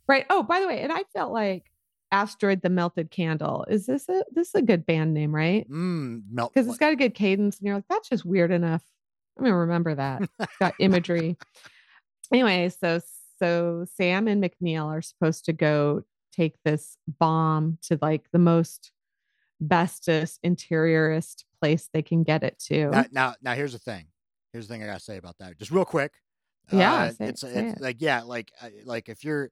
[0.08, 0.26] Right.
[0.30, 1.66] Oh, by the way, and I felt like
[2.12, 3.66] Asteroid the Melted Candle.
[3.70, 5.70] Is this a this is a good band name, right?
[5.70, 6.54] Mm, melt.
[6.54, 8.84] Because it's got a good cadence, and you're like, that's just weird enough.
[9.38, 10.24] I'm gonna remember that.
[10.40, 11.38] It's got imagery.
[12.32, 13.00] Anyway, so
[13.40, 18.92] so Sam and McNeil are supposed to go take this bomb to like the most
[19.60, 22.90] bestest interiorist place they can get it to.
[22.90, 24.06] Now, now, now, here's the thing.
[24.54, 25.58] Here's the thing I gotta say about that.
[25.58, 26.14] Just real quick.
[26.72, 27.82] Yeah, Uh, say it's say it's it.
[27.82, 29.52] like yeah, like uh, like if you're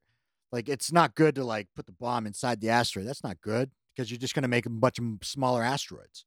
[0.52, 3.08] like it's not good to like put the bomb inside the asteroid.
[3.08, 6.26] That's not good because you're just gonna make a bunch of smaller asteroids.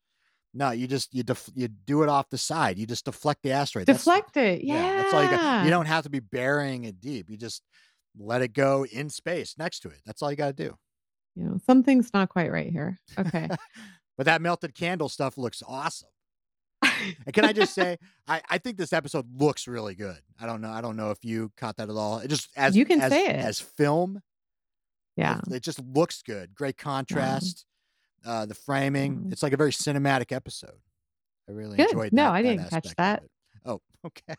[0.55, 2.79] No, you just you def- you do it off the side.
[2.79, 3.87] You just deflect the asteroid.
[3.87, 4.65] That's- Deflect it.
[4.65, 4.97] Yeah.
[5.03, 5.65] that's all you got.
[5.65, 7.29] You don't have to be burying it deep.
[7.31, 7.63] You just
[8.19, 10.01] let it go in space next to it.
[10.07, 10.75] That's all you got to do.
[11.37, 12.99] You know, something's not quite right here.
[13.19, 13.49] Okay.
[14.17, 16.09] But that melted candle stuff looks awesome.
[17.27, 20.19] And can I just say, I, I think this episode looks really good.
[20.41, 20.71] I don't know.
[20.71, 22.19] I don't know if you caught that at all.
[22.19, 23.37] It just as You can as, say it.
[23.37, 24.21] as film.
[25.17, 25.41] yeah.
[25.49, 26.55] it, it just looks good.
[26.55, 27.65] Great contrast.
[28.27, 29.17] Uh, the framing.
[29.19, 29.33] Mhm.
[29.33, 30.81] It's like a very cinematic episode.
[31.49, 31.87] I really Good.
[31.91, 32.13] enjoyed.
[32.13, 33.23] No, that- No, I didn't catch that.
[33.65, 34.35] Oh, okay.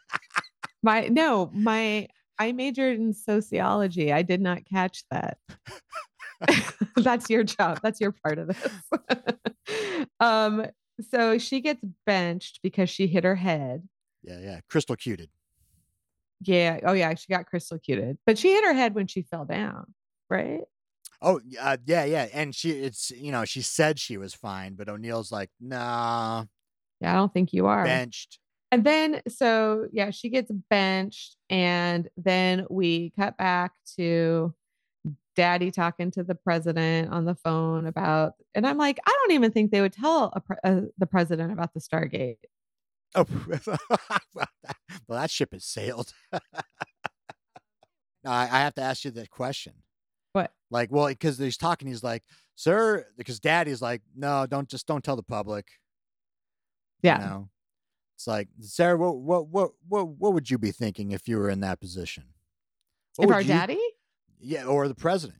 [0.84, 4.13] My no, my I majored in sociology.
[4.13, 5.38] I did not catch that.
[6.95, 7.80] That's your job.
[7.84, 8.67] That's your part of this.
[10.19, 10.65] um,
[11.10, 13.88] so she gets benched because she hit her head.
[14.24, 14.60] Yeah, yeah.
[14.70, 15.30] Crystal cuted.
[16.42, 16.80] Yeah.
[16.84, 18.18] Oh yeah, she got crystal cuted.
[18.26, 19.94] But she hit her head when she fell down,
[20.30, 20.62] right?
[21.22, 22.28] Oh, uh, yeah, yeah.
[22.34, 26.46] And she, it's you know, she said she was fine, but O'Neill's like, nah,
[27.02, 27.84] Yeah, I don't think you are.
[27.84, 28.40] benched.
[28.72, 34.54] And then so yeah, she gets benched, and then we cut back to
[35.39, 39.54] daddy talking to the president on the phone about and I'm like, I don't even
[39.54, 42.39] think they would tell a pre- uh, the president about the Stargate.
[43.15, 43.25] Oh,
[44.36, 44.47] well,
[45.08, 46.12] that ship has sailed.
[48.25, 49.71] No, I, I have to ask you that question.
[50.34, 50.52] What?
[50.69, 52.23] Like, well, because he's talking, he's like,
[52.56, 55.69] "Sir," because Daddy's like, "No, don't just don't tell the public."
[57.02, 57.17] Yeah.
[57.21, 57.49] You know,
[58.17, 61.49] it's like, Sarah, what, what, what, what, what would you be thinking if you were
[61.49, 62.25] in that position?
[63.15, 63.80] What if our you- daddy?
[64.39, 65.39] Yeah, or the president.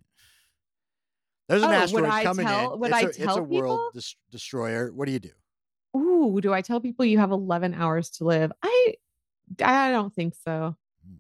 [1.48, 2.80] There's an Oh, asteroid coming tell- in.
[2.80, 4.92] would it's I a, it's tell a world des- destroyer.
[4.94, 5.32] What do you do?
[5.98, 8.52] Ooh, do I tell people you have 11 hours to live?
[8.62, 8.96] I
[9.64, 10.76] I don't think so.
[11.08, 11.16] Hmm.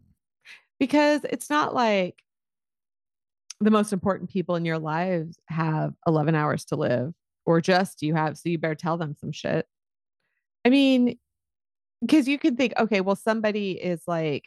[0.80, 2.22] Because it's not like
[3.60, 7.14] the most important people in your lives have 11 hours to live
[7.46, 9.68] or just you have so you better tell them some shit.
[10.64, 11.18] I mean,
[12.02, 14.46] because you could think, okay, well, somebody is like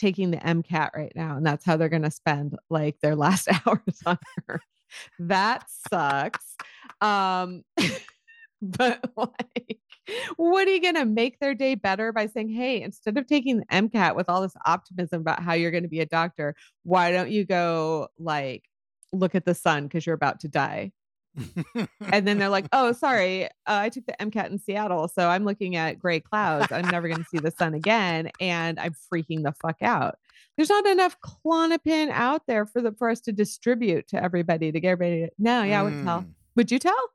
[0.00, 3.48] taking the MCAT right now, and that's how they're going to spend like their last
[3.48, 4.62] hours on Earth.
[5.18, 6.56] That sucks.
[7.00, 7.62] Um,
[8.62, 9.78] but like,
[10.36, 13.58] what are you going to make their day better by saying, hey, instead of taking
[13.58, 17.12] the MCAT with all this optimism about how you're going to be a doctor, why
[17.12, 18.64] don't you go like
[19.12, 20.92] look at the sun because you're about to die?
[22.12, 25.44] And then they're like, "Oh, sorry, uh, I took the MCAT in Seattle, so I'm
[25.44, 26.72] looking at gray clouds.
[26.72, 30.18] I'm never going to see the sun again, and I'm freaking the fuck out."
[30.56, 34.80] There's not enough Klonopin out there for the for us to distribute to everybody to
[34.80, 35.26] get everybody.
[35.26, 36.20] To, no, yeah, I would tell.
[36.20, 36.32] Mm.
[36.56, 37.10] Would you tell?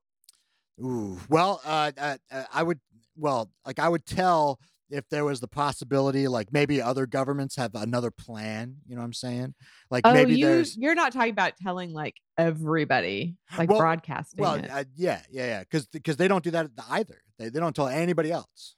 [0.81, 2.79] Ooh, well, uh, uh, uh, I would,
[3.15, 7.73] well, like I would tell if there was the possibility, like maybe other governments have
[7.75, 8.75] another plan.
[8.87, 9.53] You know what I'm saying?
[9.89, 14.41] Like Oh, maybe you there's, you're not talking about telling like everybody, like Well- broadcasting
[14.41, 14.69] well, it.
[14.69, 17.21] uh, yeah, yeah, yeah, because because they don't do that either.
[17.37, 18.75] They they don't tell anybody else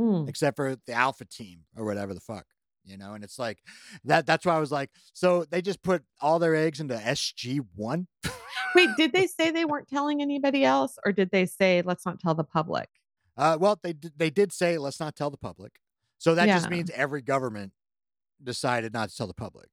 [0.00, 0.26] Mm.
[0.26, 2.46] except for the Alpha team or whatever the fuck.
[2.84, 3.58] You know, and it's like
[4.04, 4.26] that.
[4.26, 8.08] That's why I was like, so they just put all their eggs into SG one.
[8.74, 12.18] Wait, did they say they weren't telling anybody else, or did they say let's not
[12.18, 12.88] tell the public?
[13.42, 15.72] Uh, well, they did, they did say let's not tell the public.
[16.18, 17.72] So that just means every government
[18.42, 19.68] decided not to tell the public.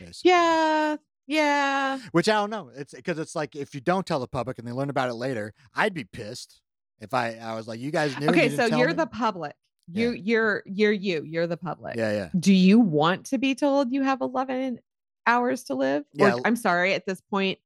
[0.00, 0.30] basically.
[0.30, 1.98] Yeah, yeah.
[2.12, 2.70] Which I don't know.
[2.74, 5.14] It's because it's like if you don't tell the public and they learn about it
[5.14, 6.62] later, I'd be pissed
[7.00, 8.28] if I I was like, you guys knew.
[8.28, 9.54] okay didn't so you're me?" the public
[9.88, 10.04] Yeah.
[10.04, 13.92] you you're you're you you're the public yeah yeah do you want to be told
[13.92, 14.78] you have 11
[15.26, 17.58] hours to live Yeah, or i'm sorry at this point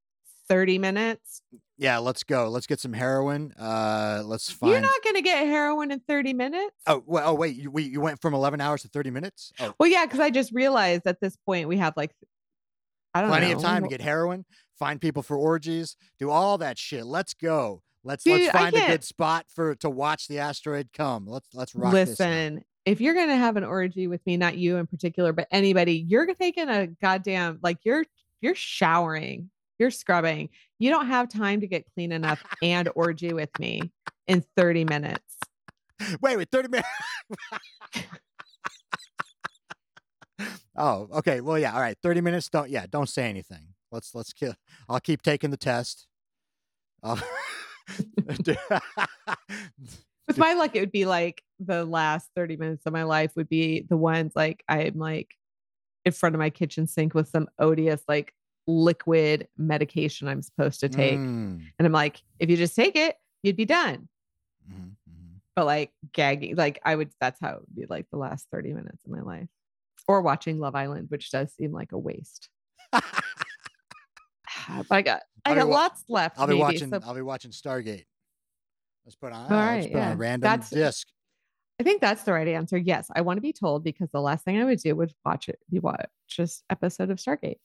[0.49, 1.43] 30 minutes
[1.79, 1.99] yeah.
[1.99, 2.49] Let's go.
[2.49, 3.53] Let's get some heroin.
[3.53, 4.73] Uh, let's find.
[4.73, 7.31] you're not going to get heroin in 30 minutes Oh well.
[7.31, 7.57] Oh wait.
[7.57, 9.53] You we, you went from eleven hours to thirty minutes.
[9.61, 12.13] Oh, well yeah because i just realized at this point we have like
[13.15, 14.45] i don't plenty know of time to get heroin.
[14.79, 15.97] Find people for orgies.
[16.19, 17.07] Do all that shit.
[17.07, 17.83] Let's go.
[18.05, 21.27] Let's Dude, let's find a good spot for to watch the asteroid come.
[21.27, 24.57] Let's let's rock this listen if you're going to have an orgy with me not
[24.57, 28.05] you in particular but anybody you're taking a goddamn like you're
[28.41, 30.49] you're showering you're scrubbing
[30.79, 33.81] you don't have time to get clean enough and orgy with me
[34.27, 35.39] in 30 minutes
[36.21, 36.89] Wait, wait, 30 minutes.
[40.77, 41.41] oh, okay.
[41.41, 41.75] Well, yeah.
[41.75, 41.97] All right.
[42.03, 42.49] 30 minutes.
[42.49, 43.75] Don't, yeah, don't say anything.
[43.91, 44.55] Let's, let's kill.
[44.89, 46.07] I'll keep taking the test.
[47.03, 47.21] Oh,
[48.29, 48.37] I'll-
[50.27, 53.49] with my luck it would be like the last 30 minutes of my life would
[53.49, 55.35] be the ones like i'm like
[56.05, 58.35] in front of my kitchen sink with some odious like
[58.69, 63.17] liquid medication i'm supposed to take Mm, and i'm like if you just take it
[63.43, 64.09] you'd be done
[64.71, 65.39] mhm, mhm.
[65.57, 66.55] but like gagging.
[66.55, 67.11] Like I would.
[67.21, 69.49] That's how it would be like the last thirty minutes of my life,
[70.07, 72.49] or watching Love Island, which does seem like a waste.
[74.91, 76.39] I got I got wa- lots left.
[76.39, 76.91] I'll be maybe, watching.
[76.91, 78.05] so- I'll be watching Stargate.
[79.05, 79.51] Let's put on.
[79.51, 80.13] All right, put on yeah.
[80.13, 81.09] a random That's- disc.
[81.81, 82.77] I think that's the right answer.
[82.77, 85.49] Yes, I want to be told because the last thing I would do would watch
[85.49, 85.61] it.
[85.71, 87.59] Be watch just episode of Stargate.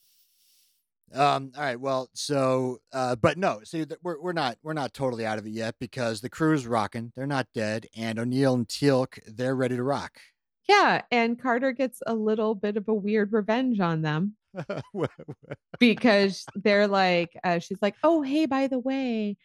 [1.14, 1.52] Um.
[1.56, 1.80] All right.
[1.80, 2.10] Well.
[2.14, 2.80] So.
[2.92, 3.16] Uh.
[3.16, 3.62] But no.
[3.64, 7.12] See, we're we're not we're not totally out of it yet because the crew's rocking.
[7.16, 10.20] They're not dead, and O'Neill and Teal'c they're ready to rock.
[10.68, 14.36] Yeah, and Carter gets a little bit of a weird revenge on them
[15.80, 19.36] because they're like, uh, she's like, oh, hey, by the way,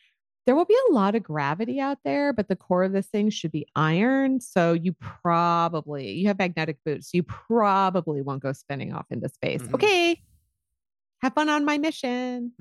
[0.47, 3.31] there will be a lot of gravity out there, but the core of this thing
[3.31, 4.41] should be iron.
[4.41, 7.11] So you probably, you have magnetic boots.
[7.13, 9.63] You probably won't go spinning off into space.
[9.63, 9.75] Mhm.
[9.75, 10.23] Okay.
[11.23, 12.53] Have fun on my mission.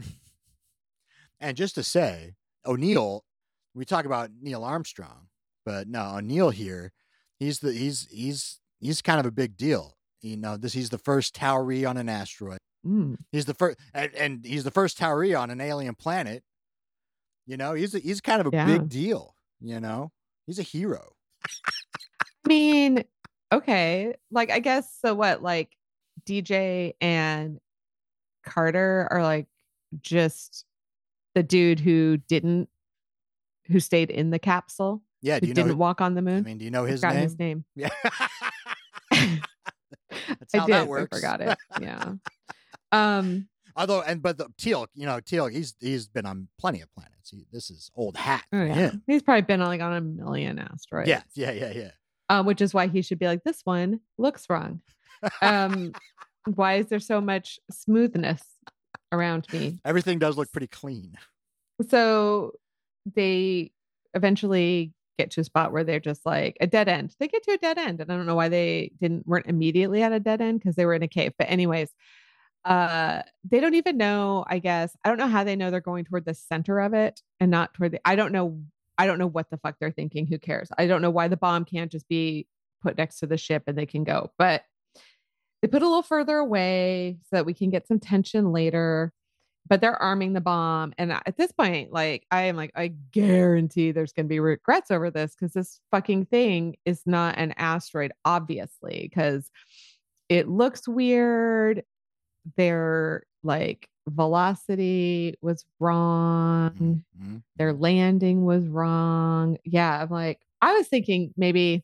[1.40, 2.34] and just to say,
[2.66, 3.24] O'Neill,
[3.76, 5.28] we talk about Neil Armstrong,
[5.66, 6.92] but no, O'Neill here,
[7.40, 9.96] he's the he's he's he's kind of a big deal.
[10.22, 12.58] You know, this he's the first Tauri on an asteroid.
[12.86, 13.18] Mm.
[13.32, 16.44] He's the first, and, and he's the first Tauri on an alien planet.
[17.46, 18.66] You know, he's a, he's kind of a Yeah.
[18.66, 19.36] big deal.
[19.62, 20.12] You know,
[20.48, 21.14] he's a hero.
[21.46, 23.04] I mean,
[23.52, 24.16] okay.
[24.32, 25.14] Like, I guess so.
[25.14, 25.70] What, like,
[26.26, 27.60] DJ and
[28.48, 29.48] Carter are like
[30.02, 30.66] just
[31.36, 32.70] the dude who didn't,
[33.68, 36.40] who stayed in the capsule, Yeah, who do you didn't walk on the moon?
[36.40, 37.16] I mean, do you know his name?
[37.16, 37.66] his name.
[37.76, 37.90] Yeah,
[39.12, 40.74] that's I how did.
[40.74, 41.18] that I works.
[41.18, 41.58] forgot it.
[41.82, 42.14] Yeah.
[42.92, 43.48] um.
[43.76, 47.30] Although, and but the Teal'c, you know, Teal'c, he's he's been on plenty of planets.
[47.30, 48.44] He, this is old hat.
[48.52, 48.74] Oh yeah.
[48.74, 49.04] him.
[49.06, 51.08] He's probably been on like on a million asteroids.
[51.10, 51.92] Yeah, yeah, yeah, yeah.
[52.30, 54.82] Um, which is why he should be like, this one looks wrong.
[55.42, 55.94] Um,
[56.56, 58.44] why is there so much smoothness
[59.12, 59.80] around me?
[59.86, 61.18] Everything does look pretty clean.
[61.90, 62.54] so
[63.16, 63.72] they
[64.14, 67.16] eventually get to a spot where they're just like a dead end.
[67.20, 70.04] They get to a dead end, and I don't know why they didn't weren't immediately
[70.04, 71.34] at a dead end because they were in a cave.
[71.38, 71.90] But anyways,
[72.66, 74.46] uh, they don't even know.
[74.48, 77.22] I guess I don't know how they know they're going toward the center of it
[77.40, 78.00] and not toward the.
[78.06, 78.62] I don't know.
[78.98, 80.28] I don't know what the fuck they're thinking.
[80.28, 80.70] Who cares?
[80.78, 82.48] I don't know why the bomb can't just be
[82.82, 84.32] put next to the ship and they can go.
[84.38, 84.64] But
[85.62, 89.12] they put a little further away so that we can get some tension later
[89.70, 90.94] but they're arming the bomb.
[90.98, 94.92] And at this point, like, I am like, I guarantee there's going to be regrets
[94.92, 99.52] over this because this fucking thing is not an asteroid, obviously, because
[100.30, 101.84] it looks weird.
[102.56, 107.04] Their like velocity was wrong.
[107.22, 107.44] Mhm.
[107.58, 109.58] Their landing was wrong.
[109.66, 110.02] Yeah.
[110.02, 111.84] I'm like, I was thinking maybe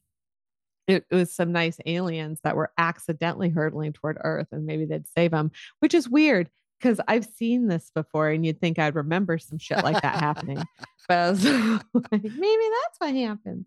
[0.88, 5.32] it, was some nice aliens that were accidentally hurtling toward Earth and maybe they'd save
[5.32, 9.58] them, which is weird because I've seen this before and you'd think I'd remember some
[9.58, 10.64] shit like that happening.
[11.06, 11.44] But I was
[12.12, 13.66] like, maybe that's what happens.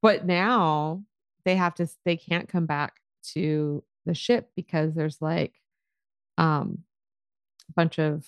[0.00, 1.02] But now
[1.44, 3.00] they have to, they can't come back
[3.32, 5.54] to the ship because there's like
[6.38, 6.84] um
[7.68, 8.26] a bunch of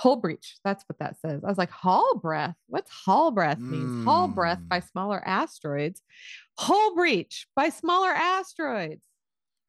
[0.00, 0.56] hull breach.
[0.64, 1.42] That's what that says.
[1.44, 2.54] I was like, hull breath.
[2.68, 4.04] What's hull breath means?
[4.04, 4.90] Hull breath by Mm.
[4.90, 6.02] smaller asteroids.
[6.58, 9.02] Hull breach by smaller asteroids.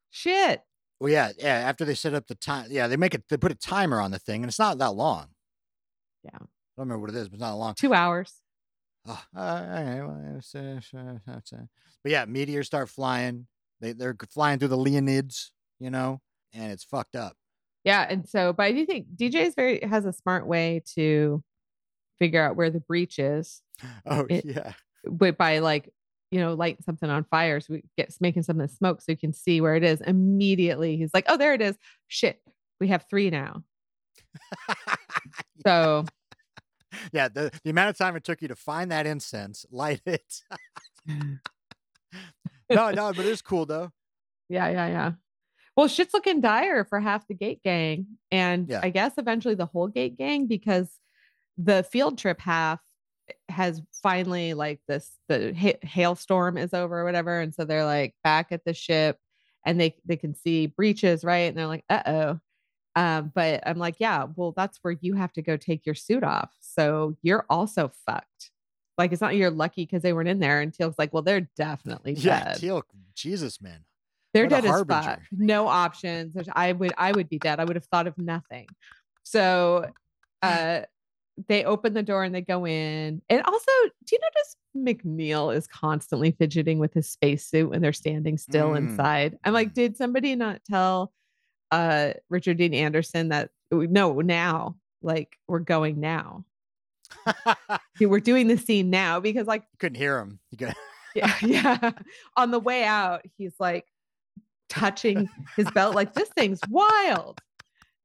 [0.10, 0.62] Shit.
[1.00, 1.56] Well, yeah, yeah.
[1.56, 3.24] After they set up the time, yeah, they make it.
[3.30, 5.28] They put a timer on the thing, and it's not that long.
[6.24, 6.30] Yeah.
[6.36, 7.74] I don't remember what it is, but it's not long.
[7.76, 8.34] Two hours.
[9.08, 10.92] Oh, all right, well, it's, it's,
[12.04, 13.48] but yeah, meteors start flying.
[13.80, 16.22] They they're flying through the Leonids, you know,
[16.54, 17.36] and it's fucked up.
[17.84, 18.06] Yeah.
[18.10, 21.44] And so, but I do think DJ is very has a smart way to
[22.20, 23.62] figure out where the breach is.
[24.06, 24.74] Oh It- yeah,
[25.06, 25.90] but by like
[26.32, 29.34] you know lighting something on fire so we get making something smoke so you can
[29.34, 31.76] see where it is immediately he's like oh there it is
[32.08, 32.42] shit
[32.80, 33.64] we have three now
[35.66, 36.06] so
[37.14, 37.28] yeah.
[37.28, 40.42] The the amount of time it took you to find that incense, light it.
[42.70, 43.92] no, no, but it's cool though.
[44.50, 45.12] yeah yeah yeah
[45.78, 48.82] well shit's looking dire for half the gate gang and Yeah.
[48.84, 50.90] i guess eventually the whole gate gang because
[51.58, 52.80] the field trip half
[53.50, 58.14] has finally like this the ha- hailstorm is over or whatever and so they're like
[58.24, 59.18] back at the ship
[59.66, 62.40] and they they can see breaches right and they're like uh-oh
[62.98, 66.24] um but i'm like yeah well that's where you have to go take your suit
[66.24, 68.52] off so you're also fucked
[68.98, 71.48] like it's not you're lucky because they weren't in there and Teal'c's like well they're
[71.56, 72.84] definitely Yeah, dead Teal'c,
[73.16, 73.86] Jesus, man.
[74.34, 75.20] They're What dead as fuck.
[75.32, 76.36] No options.
[76.54, 77.60] I would I would be dead.
[77.60, 78.68] I would have thought of nothing.
[79.24, 79.92] So
[80.42, 80.82] uh
[81.48, 83.22] they open the door and they go in.
[83.30, 83.72] And also,
[84.06, 88.78] do you notice McNeil is constantly fidgeting with his spacesuit when they're standing still Mm.
[88.78, 89.38] inside?
[89.44, 91.12] I'm like, did somebody not tell
[91.72, 96.44] uh Richard Dean Anderson that no, now, like we're going now.
[98.00, 100.40] We're doing the scene now because like Couldn't hear him.
[100.50, 100.76] You could-
[101.16, 101.92] yeah, yeah.
[102.38, 103.86] On the way out, he's like
[104.72, 107.40] touching his belt, like this thing's wild.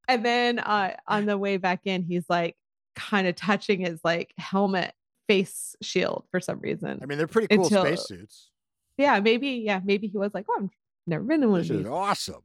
[0.09, 2.57] And then uh, on the way back in, he's like
[2.95, 4.93] kind of touching his like helmet
[5.29, 6.99] face shield for some reason.
[7.03, 8.51] I mean, they're pretty cool Until- spacesuits.
[8.99, 9.49] Yeah, maybe.
[9.65, 10.71] Yeah, maybe he was like, "Oh, I've
[11.07, 12.43] never been in one This of these." awesome.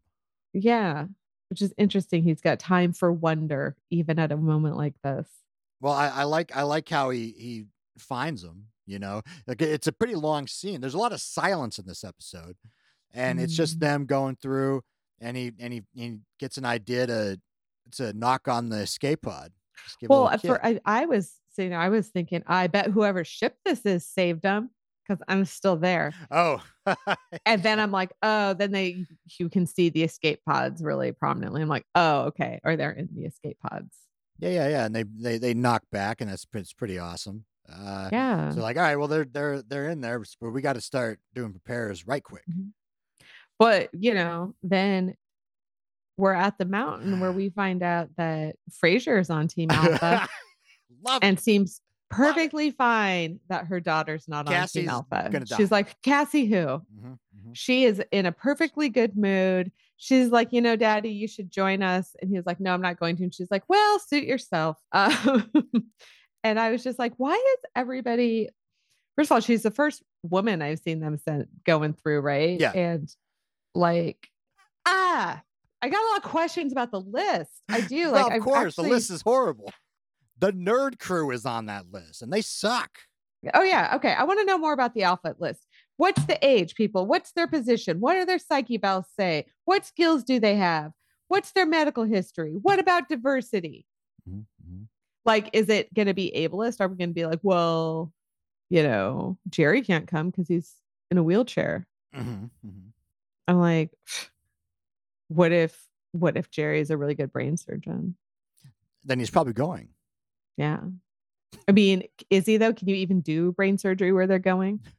[0.54, 1.06] Yeah,
[1.50, 2.24] which is interesting.
[2.24, 5.28] He's got time for wonder, even at a moment like this.
[5.80, 7.66] Well, I, I like I like how he he
[7.98, 8.66] finds them.
[8.86, 10.82] You know, like it's a pretty long scene.
[10.82, 12.58] There's a lot of silence in this episode,
[13.14, 13.82] and it's just Mm.
[13.82, 14.82] them going through,
[15.20, 17.42] and he and he, he gets an idea to
[17.94, 19.52] to knock on the escape pod.
[19.86, 20.46] Just give a Well, at.
[20.64, 24.70] I, I was saying, I was thinking, I bet whoever shipped this is saved them
[25.04, 26.14] because I'm still there.
[26.32, 26.64] oh,
[27.46, 29.06] And then I'm like, oh, then they
[29.40, 31.62] you can see the escape pods really prominently.
[31.62, 33.98] I'm like, oh, okay, or they're in the escape pods.
[34.40, 37.46] yeah, yeah, yeah, and they they they knock back, and that's it's pretty awesome.
[37.72, 38.52] Uh, Yeah.
[38.52, 41.20] So like, all right, well they're they're they're in there, but we got to start
[41.34, 42.46] doing prepares right quick.
[43.62, 45.16] But you know, then
[46.18, 50.28] we're at the mountain where we find out that Fraiser is on Team Alpha
[51.22, 52.16] and seems it.
[52.16, 55.32] perfectly fine that her daughter's not on Team Alpha.
[55.56, 56.56] She's like, Cassie, who?
[56.56, 57.18] Mhm, mhm.
[57.54, 59.72] She is in a perfectly good mood.
[59.98, 62.16] She's like, you know, Daddy, you should join us.
[62.22, 63.24] And he's like, No, I'm not going to.
[63.24, 64.78] And she's like, Well, suit yourself.
[64.92, 65.52] Um,
[66.44, 68.50] and I was just like, Why is everybody?
[69.16, 72.60] First of all, she's the first woman I've seen them sent going through, right?
[72.60, 72.72] Yeah.
[72.72, 73.14] And
[73.74, 74.30] like,
[74.86, 75.42] ah,
[75.82, 77.52] I got a lot of questions about the list.
[77.70, 78.12] I do.
[78.12, 79.72] well, Like, of I've course, the list is horrible.
[80.40, 82.90] The nerd crew is on that list, and they suck.
[83.54, 83.94] Oh yeah.
[83.96, 84.14] Okay.
[84.14, 85.66] I want to know more about the alpha list.
[85.98, 87.06] What's the age, people?
[87.08, 88.00] What's their position?
[88.00, 89.46] What do their psyche bells say?
[89.66, 90.92] What skills do they have?
[91.28, 92.54] What's their medical history?
[92.62, 93.86] What about diversity?
[94.30, 94.88] Mhm, mhm.
[95.26, 96.82] Like, is it going to be ableist?
[96.82, 98.12] Are we going to be like, well,
[98.70, 100.74] you know, Jerry can't come because he's
[101.10, 101.88] in a wheelchair?
[102.16, 102.91] Mhm, mhm.
[103.48, 103.92] I'm like,
[105.28, 105.78] what if,
[106.12, 108.16] what if Jerry is a really good brain surgeon?
[109.04, 109.90] Then he's probably going.
[110.58, 110.80] Yeah.
[111.68, 112.74] I mean, is he though?
[112.74, 114.80] Can you even do brain surgery where they're going?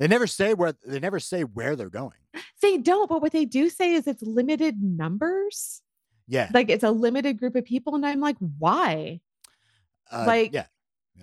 [0.00, 2.18] They never say where they never say where they're going.
[2.60, 5.82] They don't, but what they do say is it's limited numbers.
[6.26, 7.94] Yeah, Like it's a limited group of people.
[7.94, 9.20] And I'm like, why?
[10.10, 10.64] uh, like- yeah,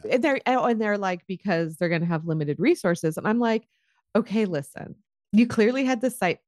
[0.10, 3.18] And they're oh, and they're like, because they're gonna have limited resources.
[3.18, 3.68] And I'm like,
[4.16, 4.96] okay, listen,
[5.34, 6.40] you clearly had the site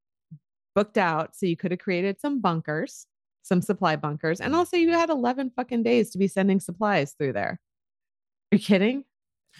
[0.76, 1.36] booked out.
[1.36, 3.08] So you could have created some bunkers,
[3.42, 4.40] some supply bunkers.
[4.42, 7.60] And also you had 11 fucking days to be sending supplies through there.
[8.52, 9.04] Are you kidding?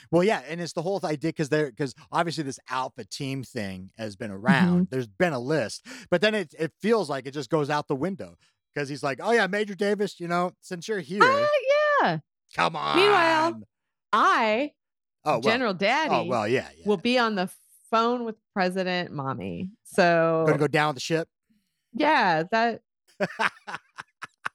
[0.10, 3.92] Well, yeah, and it's the whole idea because they're because obviously this alpha team thing
[3.98, 4.88] has been around.
[4.90, 7.96] There's been a list, but then it it feels like it just goes out the
[7.96, 8.36] window
[8.74, 11.48] because he's like, oh yeah, Major Davis, you know, since you're here, Ah,
[12.02, 12.18] yeah.
[12.56, 12.96] come on.
[12.98, 13.62] Meanwhile,
[14.12, 14.72] I,
[15.26, 16.88] oh well, General Daddy, oh well, yeah, yeah.
[16.88, 17.48] will be on the
[17.94, 19.70] phone with President Mommy.
[19.84, 21.28] So gonna go down the ship.
[21.94, 22.82] yeah, that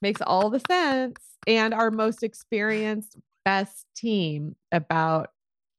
[0.03, 1.17] makes all the sense.
[1.47, 5.31] And our most experienced, best team about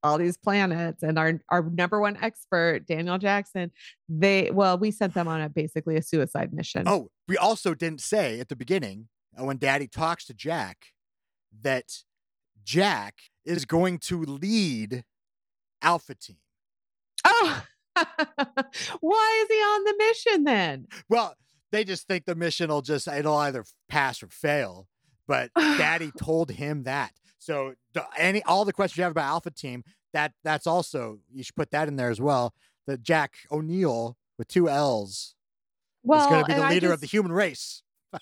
[0.01, 3.71] all these planets and our our number one expert, Daniel Jackson,
[4.07, 6.83] they well, we sent them on a basically a suicide mission.
[6.87, 10.87] Oh, we also didn't say at the beginning uh, when Daddy talks to Jack
[11.61, 11.91] that
[12.63, 15.03] Jack is going to lead
[15.81, 16.37] Alpha Team.
[17.41, 17.63] Oh.
[18.99, 20.87] Why is he on the mission then?
[21.09, 21.35] Well,
[21.71, 24.87] they just think the mission will just it'll either pass or fail.
[25.27, 27.11] But Daddy told him that.
[27.37, 29.83] So the, any all the questions you have about Alpha Team,
[30.13, 32.53] that that's also you should put that in there as well.
[32.87, 35.35] That Jack O'Neill with two L's
[36.03, 37.83] Well, is going to be the leader of the human race.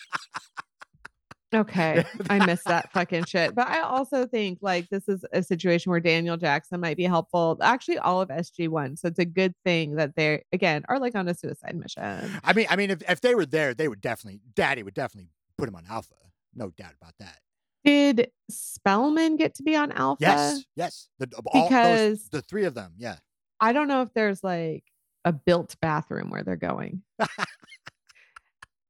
[1.53, 3.55] Okay, I miss that fucking shit.
[3.55, 7.57] But I also think like this is a situation where Daniel Jackson might be helpful.
[7.61, 11.15] Actually, all of SG One, so it's a good thing that they again are like
[11.15, 12.29] on a suicide mission.
[12.43, 15.29] I mean, I mean, if, if they were there, they would definitely Daddy would definitely
[15.57, 16.15] put him on Alpha.
[16.53, 17.39] No doubt about that.
[17.85, 20.21] Did Spellman get to be on Alpha?
[20.21, 21.07] Yes, yes.
[21.19, 23.15] The all those, Because- the three of them, yeah.
[23.59, 24.83] I don't know if there's like
[25.23, 27.03] a built bathroom where they're going.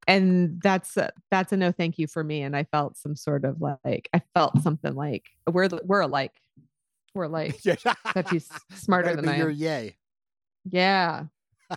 [0.08, 2.42] and that's a, that's a no thank you for me.
[2.42, 6.32] And I felt some sort of like I felt something like we're we're alike.
[7.14, 7.60] We're alike.
[7.64, 7.76] yeah.
[8.14, 9.52] That she's smarter than I am.
[9.52, 9.96] yay.
[10.64, 11.26] Yeah.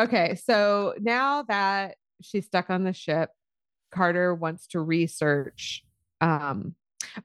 [0.00, 0.36] okay.
[0.36, 3.30] So now that she's stuck on the ship,
[3.90, 5.84] Carter wants to research.
[6.20, 6.76] Um,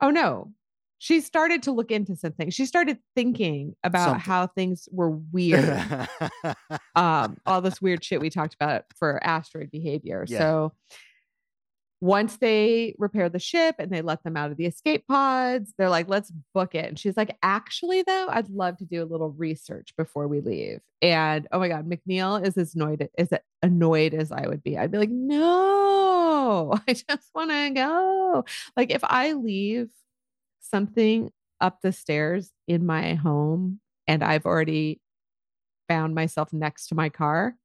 [0.01, 0.51] oh no,
[0.99, 2.49] she started to look into something.
[2.49, 4.21] She started thinking about Something.
[4.21, 6.07] how things were weird.
[6.95, 10.25] um, all this weird shit we talked about for asteroid behavior.
[10.27, 10.39] Yeah.
[10.39, 10.73] So
[11.99, 15.89] once they repair the ship and they let them out of the escape pods, they're
[15.89, 16.85] like, let's book it.
[16.85, 20.79] And she's like, actually, though, I'd love to do a little research before we leave.
[21.01, 23.29] And oh my God, McNeil is as annoyed as
[23.63, 24.77] annoyed as I would be.
[24.77, 28.45] I'd be like, no, I just want to go.
[28.75, 29.89] Like if I leave
[30.69, 35.01] something up the stairs in my home and I've already
[35.89, 37.55] found myself next to my car,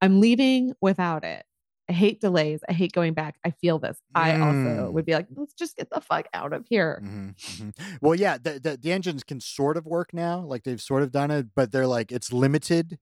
[0.00, 1.44] I'm leaving without it.
[1.88, 2.60] I hate delays.
[2.68, 3.36] I hate going back.
[3.44, 3.98] I feel this.
[4.14, 4.92] I also Mm.
[4.92, 7.02] would be like, let's just get the fuck out of here.
[7.04, 7.98] Mhm, mhm.
[8.00, 11.10] Well, yeah, the, the the engines can sort of work now, like they've sort of
[11.10, 12.98] done it, but they're like it's limited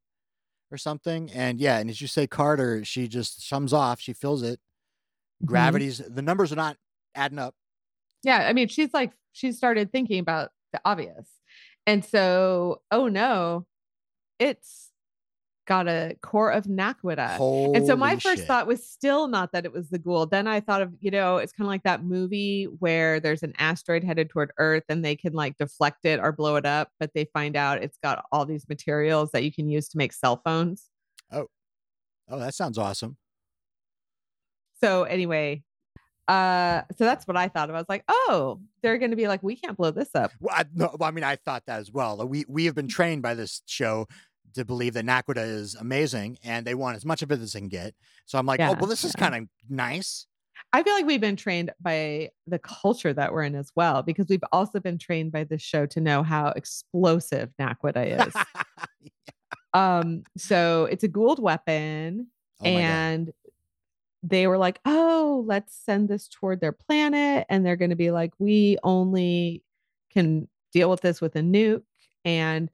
[0.70, 1.30] or something.
[1.32, 4.60] And yeah, and as you say, Carter, she just sums off, she fills it.
[5.42, 5.46] Mhm.
[5.46, 6.76] Gravity's the numbers are not
[7.14, 7.54] adding up.
[8.22, 8.46] Yeah.
[8.48, 11.28] I mean, she's like, she started thinking about the obvious.
[11.86, 13.66] And so, oh no,
[14.38, 14.90] it's
[15.66, 17.76] got a core of Naquadah.
[17.76, 18.46] And so my Holy first shit.
[18.48, 20.30] thought was still not that it was the Goa'uld.
[20.30, 23.54] Then I thought of, you know, it's kind of like that movie where there's an
[23.56, 27.12] asteroid headed toward Earth and they can like deflect it or blow it up, but
[27.14, 30.42] they find out it's got all these materials that you can use to make cell
[30.44, 30.86] phones.
[31.30, 31.46] Oh
[32.28, 33.16] oh, that sounds awesome.
[34.82, 35.62] So anyway,
[36.30, 37.74] uh, so that's what I thought of.
[37.74, 40.30] I was like, oh, they're gonna be like, we can't blow this up.
[40.38, 42.24] Well, I, no, I mean, I thought that as well.
[42.28, 44.06] We we have been trained by this show
[44.54, 47.58] to believe that Naquadah is amazing, and they want as much of it as they
[47.58, 47.94] can get.
[48.26, 50.28] So I'm like, oh, well, this is kind of nice.
[50.72, 54.26] I feel like we've been trained by the culture that we're in as well, because
[54.28, 58.34] we've also been trained by this show to know how explosive Naquadah is.
[59.74, 62.28] um, so it's a Goa'uld weapon,
[62.62, 62.80] Oh my
[63.26, 63.32] God.
[64.22, 68.10] They were like, "Oh, let's send this toward their planet," and they're going to be
[68.10, 69.62] like, "We only
[70.10, 71.82] can deal with this with a nuke,"
[72.24, 72.70] and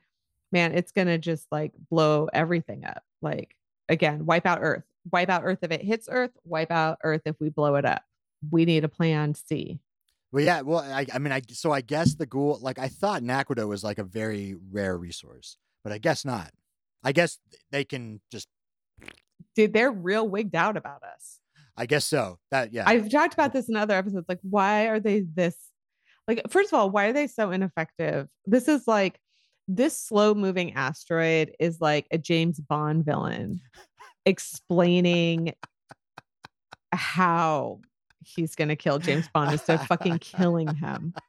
[0.53, 3.03] man, it's going to just like blow everything up.
[3.23, 3.57] Like
[3.89, 7.37] again, wipe out Earth, wipe out Earth if it hits Earth, wipe out Earth if
[7.41, 8.03] we blow it up.
[8.51, 9.79] We need a plan C.
[10.33, 10.61] Well, yeah.
[10.63, 13.85] Well, I, I mean, I so I guess the Goa'uld, like I thought Naquadah was
[13.85, 16.51] like a very rare resource, but I guess not.
[17.05, 17.39] I guess
[17.71, 18.49] they can just.
[19.57, 21.41] Dude, they're real wigged out about us.
[21.77, 22.39] I guess so.
[22.51, 22.85] That yeah.
[22.87, 24.27] I've talked about this in other episodes.
[24.29, 25.57] Like, why are they this?
[26.29, 28.29] Like, first of all, why are they so ineffective?
[28.47, 29.19] This is like
[29.69, 33.61] this slow moving asteroid is like a James Bond villain
[34.27, 35.55] explaining
[36.93, 37.81] how
[38.25, 41.15] he's going to kill James Bond instead of fucking killing him.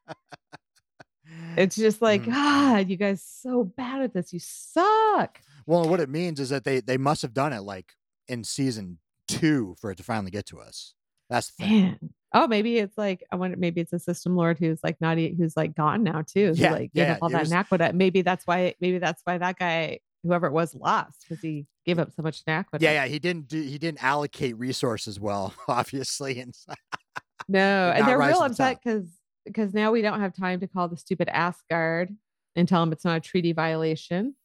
[1.57, 2.31] It's just like, Mm.
[2.33, 4.31] God, you guys so bad at this.
[4.31, 5.41] You suck.
[5.65, 7.93] well, what it means is that they they must have done it like
[8.27, 10.93] in season two for it to finally get to us.
[11.29, 11.81] That's the thing.
[11.81, 11.99] Man.
[12.33, 13.57] Oh, maybe it's like I wonder.
[13.57, 16.53] Maybe it's a system lord who's like not who's like gone now too.
[16.55, 17.93] Yeah, like gave yeah, up all that was- Naquadah.
[17.93, 18.75] Maybe that's why.
[18.81, 22.43] Maybe that's why that guy, whoever it was, lost because he gave up so much
[22.45, 22.81] Naquadah.
[22.81, 23.05] Yeah, yeah.
[23.07, 23.61] He didn't do.
[23.61, 26.53] He didn't allocate resources well, obviously, and
[27.47, 29.07] No, and they're real upset because
[29.45, 32.13] because now we don't have time to call the stupid Asgard
[32.55, 34.35] and tell them it's not a treaty violation.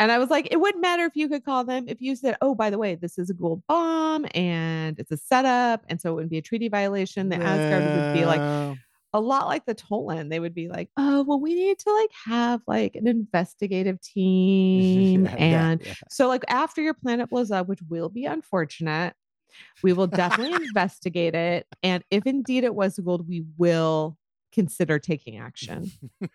[0.00, 2.36] And I was like, it wouldn't matter if you could call them if you said,
[2.40, 6.10] "Oh, by the way, this is a Goa'uld bomb and it's a setup, and so
[6.10, 8.40] it wouldn't be a treaty violation." The Asgard would be like,
[9.12, 10.30] a lot like the Tollan.
[10.30, 15.26] They would be like, "Oh, well, we need to like have like an investigative team."
[15.26, 15.94] Yeah, yeah, and yeah.
[16.08, 19.14] so like after your planet blows up, which will be unfortunate,
[19.82, 21.66] we will definitely investigate it.
[21.82, 24.16] And if indeed it was Goa'uld, we will
[24.52, 25.90] consider taking action.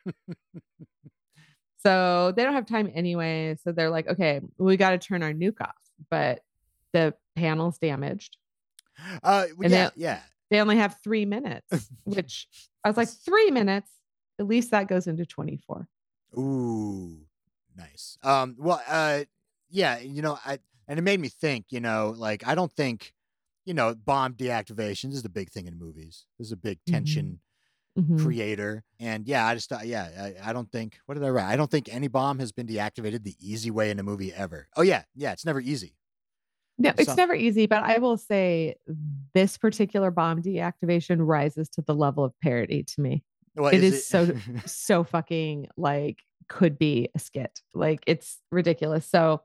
[1.86, 3.56] so they don't have time anyway.
[3.64, 5.76] So they're like, okay, we got to turn our nuke off.
[6.10, 6.40] But
[6.94, 8.38] the panel's damaged.
[9.24, 10.20] Uh, And yeah, that- yeah.
[10.52, 12.48] They only have three minutes, which
[12.84, 13.90] I was like, three minutes.
[14.40, 15.88] At least that goes into 24.
[16.38, 17.18] Ooh,
[17.76, 18.18] nice.
[18.24, 19.24] Um, well, uh,
[19.70, 21.66] yeah, you know, I and it made me think.
[21.70, 23.14] You know, like I don't think,
[23.66, 26.26] you know, bomb deactivation is a big thing in movies.
[26.38, 27.40] This is a big tension
[27.98, 28.22] Mhm.
[28.22, 30.98] creator, and yeah, I just thought, yeah, I, I don't think.
[31.06, 31.46] What did I write?
[31.52, 34.68] I don't think any bomb has been deactivated the easy way in a movie ever.
[34.76, 35.96] Oh yeah, yeah, it's never easy.
[36.78, 38.76] No, it's Some- never easy, but I will say
[39.34, 43.24] this particular bomb deactivation rises to the level of parody to me.
[43.56, 44.36] Well, It is so-
[44.66, 46.20] So fucking like
[46.50, 47.62] could be a skit.
[47.74, 49.06] Like it's ridiculous.
[49.08, 49.42] So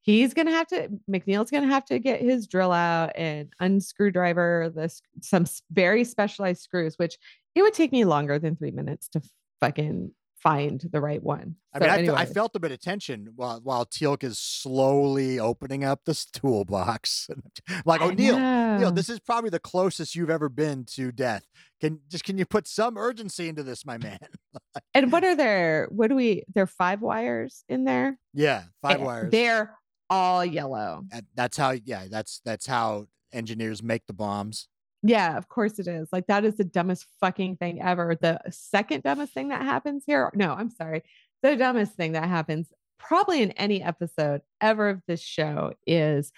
[0.00, 5.02] he's gonna have to McNeil's gonna have to get his drill out and unscrewdriver this
[5.20, 7.18] some very specialized screws, which
[7.54, 9.20] it would take me longer than three minutes to
[9.60, 11.56] fucking find the right one.
[11.74, 14.38] I So mean, I, fe- I felt a bit of tension while while Teal'c is
[14.38, 17.28] slowly opening up this toolbox.
[17.84, 21.44] like, oh, Neil, Neil, this is probably the closest you've ever been to death.
[21.80, 24.18] Can just can you put some urgency into this, my man?
[24.94, 25.88] and what are there?
[25.90, 26.44] What do we?
[26.54, 28.18] There are five wires in there.
[28.32, 29.30] yeah, five Eh, wires.
[29.30, 29.76] They're
[30.08, 31.02] all yellow.
[31.14, 31.72] Uh, That's how.
[31.84, 34.68] Yeah, that's that's how engineers make the bombs.
[35.02, 36.08] Yeah, of course it is.
[36.12, 38.16] Like that is the dumbest fucking thing ever.
[38.20, 40.30] The second dumbest thing that happens here.
[40.34, 41.02] No, I'm sorry.
[41.42, 46.32] The dumbest thing that happens probably in any episode ever of this show is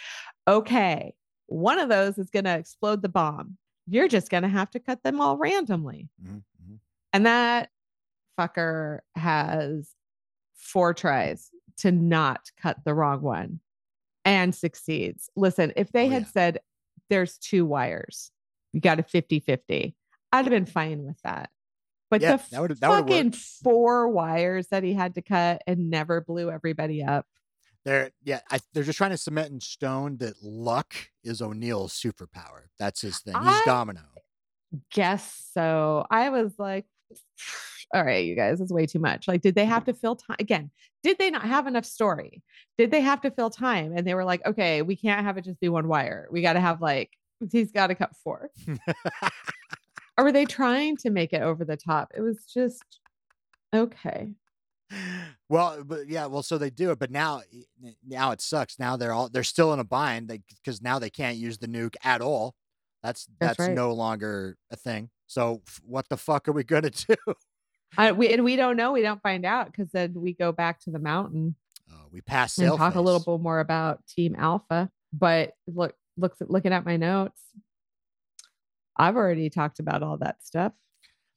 [0.46, 1.14] okay,
[1.46, 3.56] one of those is going to explode the bomb.
[3.88, 6.08] You're just going to have to cut them all randomly.
[6.24, 6.74] Mm-hmm.
[7.12, 7.70] And that
[8.38, 9.90] fucker has
[10.54, 13.58] four tries to not cut the wrong one
[14.24, 15.28] and succeeds.
[15.34, 16.28] Listen, if they Oh, had yeah.
[16.28, 16.58] said
[17.10, 18.30] there's two wires,
[18.72, 19.94] you got a 50 50,
[20.32, 21.50] I'd have been fine with that.
[22.10, 23.36] But Yeah, the that would've- that would've fucking worked.
[23.36, 27.26] four wires that he had to cut and never blew everybody up.
[27.84, 30.94] They're yeah, I, they're just trying to cement in stone that luck
[31.24, 32.66] is O'Neill's superpower.
[32.78, 33.34] That's his thing.
[33.34, 34.02] He's I- Domino.
[34.92, 36.06] Guess so.
[36.10, 36.86] I was like,
[37.94, 39.28] all right, you guys, it's way too much.
[39.28, 40.70] Like, did they have to fill time again?
[41.02, 42.42] Did they not have enough story?
[42.78, 43.92] Did they have to fill time?
[43.96, 46.26] And they were like, okay, we can't have it just be one wire.
[46.30, 47.10] We got to have like,
[47.50, 48.50] he's got to cut four.
[50.18, 52.12] or were they trying to make it over the top?
[52.14, 53.00] It was just
[53.74, 54.28] okay.
[55.48, 57.42] well, but yeah, well, so they do it, but now
[58.06, 58.78] now it sucks.
[58.78, 60.26] Now they're all they're still in a bind
[60.62, 62.54] because now they can't use the nuke at all.
[63.02, 63.74] That's That's that's, right.
[63.74, 65.10] no longer a thing.
[65.26, 67.16] So what the fuck are we gonna do?
[67.98, 68.92] I, we, and we don't know.
[68.92, 71.56] We don't find out because then we go back to the mountain
[71.90, 72.76] Uh, we pass and sail.
[72.78, 74.90] talk a little bit more about Team Alpha.
[75.12, 77.40] But look, looks at looking at my notes,
[78.96, 80.72] I've already talked about all that stuff.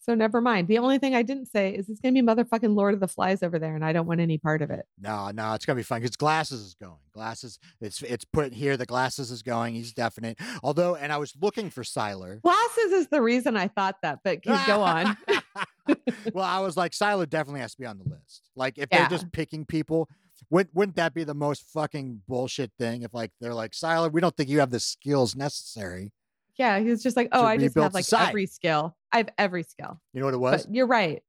[0.01, 0.67] So never mind.
[0.67, 3.41] The only thing I didn't say is it's gonna be motherfucking Lord of the Flies
[3.41, 4.86] over there, and I don't want any part of it.
[4.99, 6.99] No, no, it's gonna be fun because glasses is going.
[7.11, 8.78] Glasses, it's it's put here.
[8.78, 9.73] The glasses is going.
[9.73, 10.38] He's definite.
[10.61, 12.39] Although, and I was looking for Siler.
[12.43, 14.53] Glasses is the reason I thought that, but go
[14.84, 15.17] on.
[16.34, 18.43] well, I was like, Siler definitely has to be on the list.
[18.55, 18.99] Like, if Yeah.
[19.07, 20.07] they're just picking people,
[20.50, 23.04] wouldn't wouldn't that be the most fucking bullshit thing?
[23.04, 26.12] If like they're like, Siler, we don't think you have the skills necessary.
[26.58, 28.30] Yeah, he was just like, oh, I just have like society.
[28.30, 28.96] every skill.
[29.12, 30.00] I have every skill.
[30.14, 30.66] You know what it was?
[30.66, 31.22] But you're right.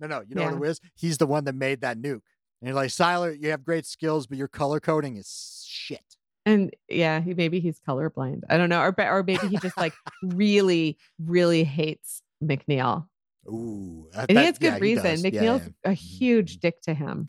[0.00, 0.56] no, no, you know what yeah.
[0.56, 0.80] it was?
[0.94, 2.22] He's the one that made that nuke.
[2.60, 6.16] And you're like, Siler, you have great skills, but your color coding is shit.
[6.46, 8.42] And yeah, he maybe he's colorblind.
[8.48, 9.92] I don't know, or or maybe he just like
[10.22, 13.06] really, really hates McNeil,
[13.46, 15.04] Ooh, I and he has good yeah, reason.
[15.04, 15.24] does.
[15.24, 15.90] Yeah, McNeil's yeah.
[15.90, 16.60] a huge mhm.
[16.60, 17.28] dick to him.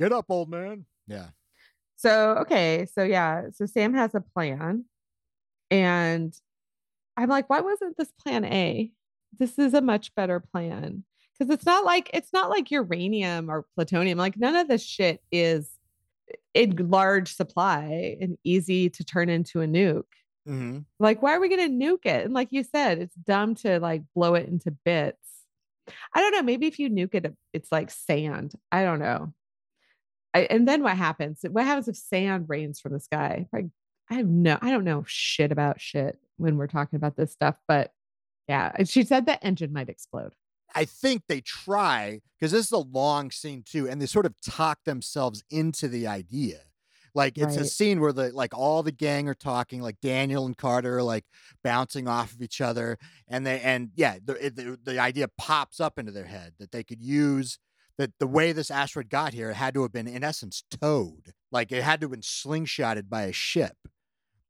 [0.00, 0.86] Get up, old man.
[1.06, 1.28] Yeah.
[1.96, 4.86] So okay, so yeah, so Sam has a plan,
[5.70, 6.34] and
[7.16, 8.90] I'm like, why wasn't this plan A?
[9.38, 11.04] This is a much better plan
[11.38, 14.18] because it's not like it's not like uranium or plutonium.
[14.18, 15.70] Like none of this shit is
[16.54, 20.04] in large supply and easy to turn into a nuke.
[20.46, 22.24] hmm Like, why are we going to nuke it?
[22.24, 25.18] And like you said, it's dumb to like blow it into bits.
[26.14, 26.42] I don't know.
[26.42, 28.54] Maybe if you nuke it, it's like sand.
[28.72, 29.34] I don't know.
[30.34, 31.40] I, and then what happens?
[31.50, 33.46] What happens if sand rains from the sky?
[33.52, 33.66] Like,
[34.10, 37.56] I have no, I don't know shit about shit when we're talking about this stuff.
[37.66, 37.92] But
[38.48, 40.32] yeah, she said the engine might explode.
[40.74, 44.34] I think they try because this is a long scene too, and they sort of
[44.40, 46.60] talk themselves into the idea.
[47.14, 50.56] Like it's a scene where the like all the gang are talking, like Daniel and
[50.56, 51.24] Carter are like
[51.64, 55.80] bouncing off of each other, and they and yeah, the it, the, the idea pops
[55.80, 57.58] up into their head that they could use
[58.00, 61.32] that the way this asteroid got here it had to have been in essence towed,
[61.52, 63.76] like it had to have been slingshotted by a ship.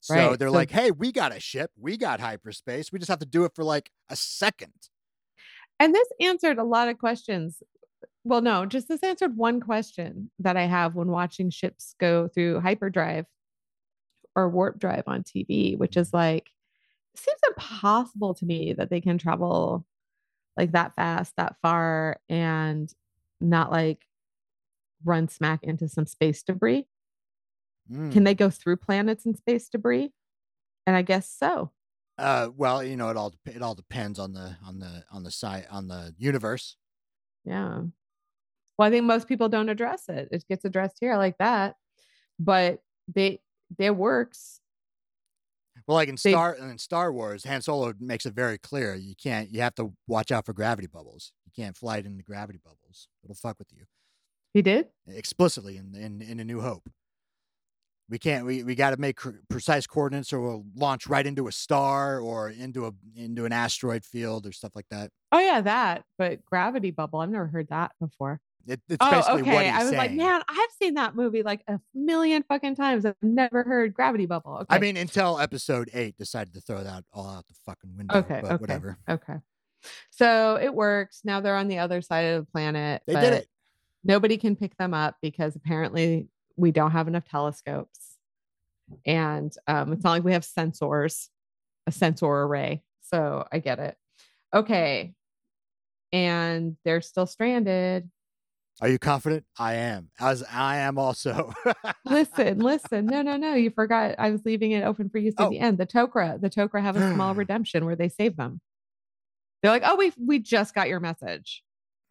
[0.00, 3.10] So Right, they're so- like, "Hey, we got a ship, we got hyperspace, we just
[3.10, 4.72] have to do it for like a second.
[5.78, 7.62] And this answered a lot of questions.
[8.24, 12.60] Well, no, just this answered one question that I have when watching ships go through
[12.60, 13.26] hyperdrive
[14.36, 16.50] or warp drive on TV, which is like,
[17.14, 19.86] it seems impossible to me that they can travel
[20.56, 22.92] like that fast, that far, and
[23.40, 24.06] not like
[25.04, 26.86] run smack into some space debris.
[27.90, 28.12] Mm.
[28.12, 30.12] Can they go through planets and space debris?
[30.86, 31.70] And I guess so.
[32.18, 35.30] Uh, well, you know, it all it all depends on the on the on the
[35.30, 36.76] side on the universe.
[37.44, 37.82] Yeah.
[38.78, 40.28] Well, I think most people don't address it.
[40.30, 41.76] It gets addressed here like that,
[42.38, 42.82] but
[43.12, 43.40] they
[43.78, 44.60] it works.
[45.86, 49.14] Well, like in They- Star in Star Wars, Han Solo makes it very clear you
[49.14, 51.32] can't you have to watch out for gravity bubbles.
[51.56, 53.08] You can't fly it into gravity bubbles.
[53.24, 53.84] It'll fuck with you
[54.54, 54.88] He did.
[55.08, 56.88] explicitly in in, in A New Hope.
[58.08, 58.44] We can't.
[58.44, 62.18] We, we got to make cr- precise coordinates, or we'll launch right into a star
[62.18, 65.10] or into a into an asteroid field or stuff like that.
[65.30, 66.02] Oh yeah, that.
[66.18, 67.20] But gravity bubble.
[67.20, 68.40] I've never heard that before.
[68.66, 69.64] It, it's Oh, basically what okay.
[69.70, 73.06] he's I was like, man, I've seen that movie like a million fucking times.
[73.06, 74.54] I've never heard gravity bubble.
[74.62, 74.66] Okay.
[74.76, 78.16] I mean, until episode eight decided to throw that all out the fucking window.
[78.18, 78.98] okay, but okay, whatever.
[79.08, 79.34] okay.
[80.10, 81.20] So it works.
[81.24, 83.02] Now they're on the other side of the planet.
[83.06, 83.48] They but did it.
[84.04, 88.16] Nobody can pick them up because apparently we don't have enough telescopes.
[89.06, 91.28] And um, it's not like we have sensors,
[91.86, 92.82] a sensor array.
[93.02, 93.96] So I get it.
[94.54, 95.14] Okay.
[96.12, 98.10] And they're still stranded.
[98.80, 99.44] Are you confident?
[99.58, 100.08] I am.
[100.18, 101.52] As I am also.
[102.04, 103.06] listen, listen.
[103.06, 103.54] No, no, no.
[103.54, 104.14] You forgot.
[104.18, 105.50] I was leaving it open for you to Oh.
[105.50, 105.76] the end.
[105.78, 108.60] The Tok'ra, the Tok'ra have a small redemption where they save them.
[109.62, 111.62] They're like, oh, we we just got your message,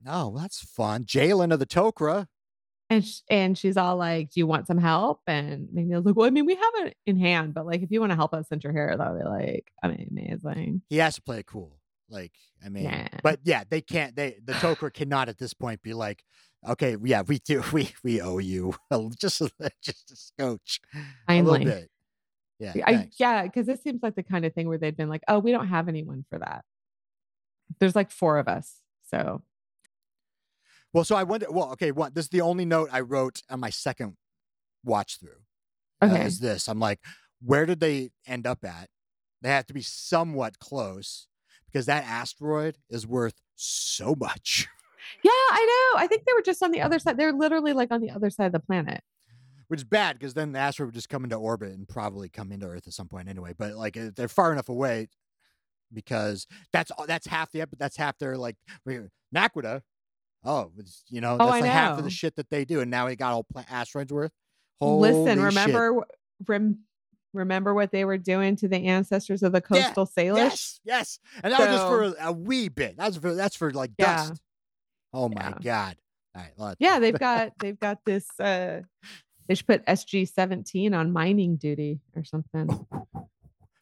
[0.07, 1.05] oh, that's fun.
[1.05, 2.27] Jalen of the Tok'ra.
[2.89, 5.21] and sh- and she's all like, do you want some help?
[5.27, 7.99] And McNeil's like, well, I mean, we have it in hand, but like, if you
[7.99, 10.81] want to help us your hair, that would be like, I mean, amazing.
[10.89, 11.77] He has to play it cool.
[12.11, 12.33] Like,
[12.65, 13.07] I mean, Yeah.
[13.23, 14.15] but yeah, they can't.
[14.15, 16.23] They the Tok'ra cannot at this point be like,
[16.67, 17.63] okay, yeah, we do.
[17.73, 18.73] We we owe you
[19.19, 19.51] just a,
[19.83, 20.81] just a scotch,
[21.27, 21.89] a little bit.
[22.59, 23.15] Yeah, I, thanks.
[23.19, 25.51] yeah, because this seems like the kind of thing where they'd been like, oh, we
[25.51, 26.65] don't have anyone for that.
[27.79, 28.77] There's like four of us.
[29.05, 29.41] So
[30.93, 31.47] Well, so I wonder.
[31.49, 32.11] Well, okay, one.
[32.13, 34.17] This is the only note I wrote on my second
[34.83, 35.41] watch through.
[36.01, 36.67] uh, is this?
[36.67, 36.99] I'm like,
[37.41, 38.89] where did they end up at?
[39.41, 41.27] They have to be somewhat close
[41.71, 44.67] because that asteroid is worth so much.
[45.23, 46.01] yeah, I know.
[46.01, 47.17] I think they were just on the other side.
[47.17, 49.01] They're literally like on the other side of the planet.
[49.67, 52.51] Which is bad because then the asteroid would just come into orbit and probably come
[52.51, 53.53] into Earth at some point anyway.
[53.55, 55.09] But like uh, they're far enough away
[55.93, 58.55] because that's that's half the that's half their like
[59.35, 59.81] Naquadah.
[60.45, 62.79] Oh, it's, you know Oh, that's I like half of the shit that they do,
[62.79, 64.31] and now we got all pla- asteroids worth.
[64.81, 65.65] Listen, Holy shit.
[65.65, 66.03] remember
[66.47, 66.79] rem,
[67.33, 70.41] remember what they were doing to the ancestors of the Yeah, coastal sailors?
[70.43, 72.95] Yes, yes, and that was just for a, wee bit.
[72.97, 74.27] That's for that's for like Yeah.
[74.27, 74.41] dust.
[75.13, 75.53] Oh my Yeah.
[75.61, 75.97] god!
[76.35, 78.81] All right, well, Yeah, they've got they've got this uh
[79.47, 82.85] they should put SG 17 on mining duty or something.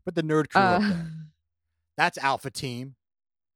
[0.05, 1.11] But the nerd crew up Uh, there.
[1.97, 2.95] That's Alpha Team.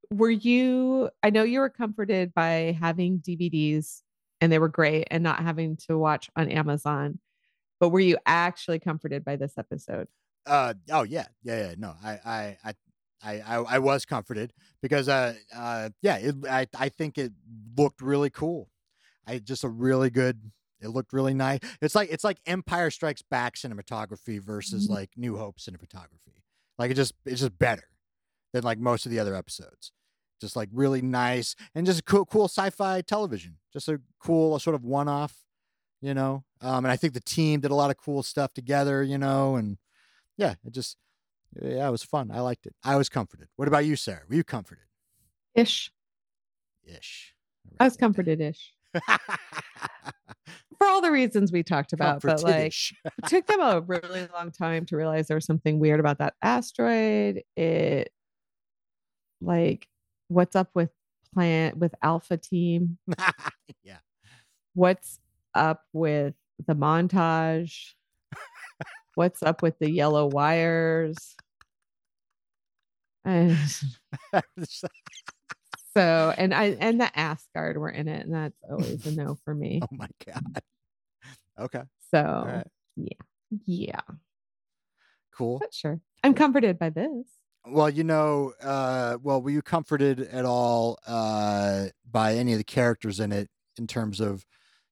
[0.10, 4.02] were you I know you were comforted by having DVDs
[4.42, 7.20] and they were great and not having to watch on Amazon.
[7.80, 10.08] But were you actually comforted by this episode?
[10.46, 12.74] Uh oh yeah yeah yeah no I I I.
[13.24, 17.32] I, I, I was comforted because uh uh yeah it, I I think it
[17.78, 18.68] looked really cool.
[19.28, 20.50] I just a really good.
[20.82, 21.60] It looked really nice.
[21.84, 24.90] It's like it's like Empire Strikes Back cinematography versus Mhm.
[24.90, 26.42] like New Hope cinematography.
[26.80, 27.84] Like it just it's just better
[28.54, 29.92] than like most of the other episodes.
[30.40, 33.58] Just like really nice and just cool cool sci-fi television.
[33.72, 35.36] Just a cool sort of one-off,
[36.02, 36.44] you know.
[36.62, 39.56] Um, and I think the team did a lot of cool stuff together, you know,
[39.56, 39.78] and
[40.38, 40.98] yeah, it just
[41.62, 42.32] yeah, it was fun.
[42.32, 42.74] I liked it.
[42.84, 43.50] I was comforted.
[43.56, 44.22] What about you, Sarah?
[44.28, 44.86] Were you comforted?
[45.54, 45.92] Ish.
[46.86, 47.36] Ish.
[47.80, 48.74] I was comforted ish.
[50.78, 52.74] For all the reasons we talked about, but like
[53.06, 56.34] it took them a really long time to realize there was something weird about that
[56.42, 57.44] asteroid.
[57.56, 58.12] It
[59.42, 59.88] like
[60.28, 60.90] what's up with
[61.34, 62.98] plant with Alpha Team?
[63.84, 63.98] yeah.
[64.74, 65.20] What's
[65.54, 66.36] up with
[66.66, 67.94] the montage?
[69.16, 71.36] What's up with the yellow wires?
[73.26, 73.58] And
[75.94, 79.54] so and I and the Asgard were in it, and that's always a no for
[79.54, 79.80] me.
[79.84, 80.62] oh my god.
[81.60, 81.84] Okay.
[82.10, 82.64] So
[82.96, 83.14] yeah,
[83.66, 84.02] yeah.
[85.36, 85.60] Cool.
[85.60, 86.00] But sure.
[86.24, 87.28] I'm comforted by this.
[87.66, 92.64] Well, you know, uh, well, were you comforted at all uh, by any of the
[92.64, 94.46] characters in it in terms of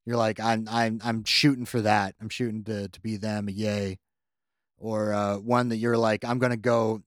[0.06, 2.16] you're like, I'm I'm I'm shooting for that.
[2.22, 3.98] I'm shooting to to be them, yay.
[4.78, 7.02] Or uh, one that you're like, I'm gonna go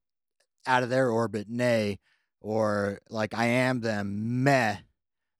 [0.66, 1.98] out of their orbit, nay,
[2.40, 4.76] or like I am them, meh.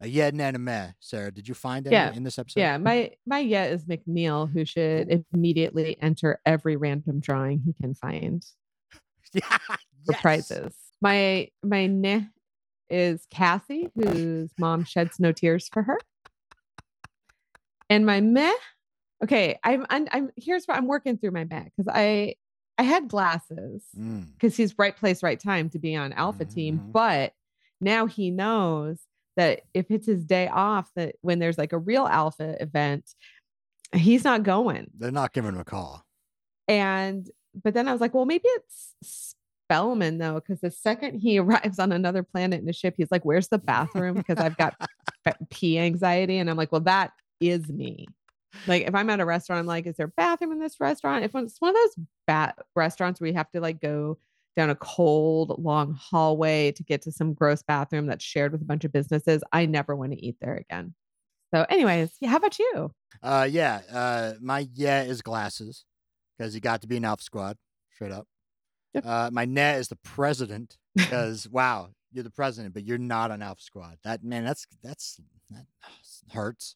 [0.00, 0.92] A yeah, nah, and a meh.
[0.98, 2.12] Sarah, did you find any Yeah.
[2.12, 2.60] in this episode?
[2.60, 7.94] Yeah, my my yet is McNeil, who should immediately enter every random drawing he can
[7.94, 8.44] find
[9.34, 9.58] yeah.
[10.08, 10.20] yes.
[10.20, 10.74] prizes.
[11.00, 12.22] My my neh
[12.90, 15.98] is Cassie, whose mom sheds no tears for her.
[17.90, 18.52] And my meh,
[19.22, 22.34] okay, I'm I'm, I'm here's what I'm working through my meh because I
[22.78, 24.32] I had glasses Mm.
[24.32, 26.78] because he's right place, right time to be on Alpha Team.
[26.78, 26.92] Mhm.
[26.92, 27.32] But
[27.80, 29.00] now he knows
[29.36, 33.14] that if it's his day off, that when there's like a real Alpha event,
[33.94, 34.90] he's not going.
[34.98, 36.04] They're not giving him a call.
[36.68, 39.34] And but then I was like, well, maybe it's
[39.72, 43.24] Spellman though, because the second he arrives on another planet in a ship, he's like,
[43.24, 44.74] "Where's the bathroom?" Because I've got
[45.50, 48.06] pee anxiety, and I'm like, well, that is me.
[48.66, 51.24] Like if I'm at a restaurant, I'm like, is there a bathroom in this restaurant?
[51.24, 54.18] If it's one of those bat restaurants where you have to like go
[54.56, 58.66] down a cold, long hallway to get to some gross bathroom that's shared with a
[58.66, 60.94] bunch of businesses, I never want to eat there again.
[61.54, 62.92] So, anyways, yeah, how about you?
[63.22, 63.80] Uh, yeah.
[63.90, 65.84] Uh, my yeah is glasses
[66.42, 67.56] because he got to be an Alpha Squad,
[67.94, 68.26] straight up.
[68.94, 69.06] Yep.
[69.06, 73.42] Uh, my net is the president because wow, you're the president, but you're not on
[73.42, 73.98] Alpha Squad.
[74.02, 75.20] That man, that's that's
[75.50, 75.66] that
[76.32, 76.74] hurts.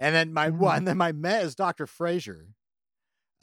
[0.00, 0.50] And then my Yeah.
[0.50, 2.48] one, then my met is Doctor Fraiser.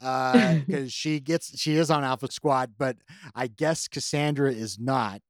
[0.00, 2.98] because she gets she is on Alpha Squad, but
[3.34, 5.22] I guess Cassandra is not.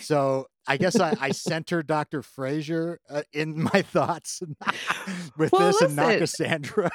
[0.00, 2.22] So I guess I, I sent her Dr.
[2.22, 4.42] Fraiser uh, in my thoughts
[5.36, 6.18] with Well, this and not.
[6.18, 6.90] Cassandra.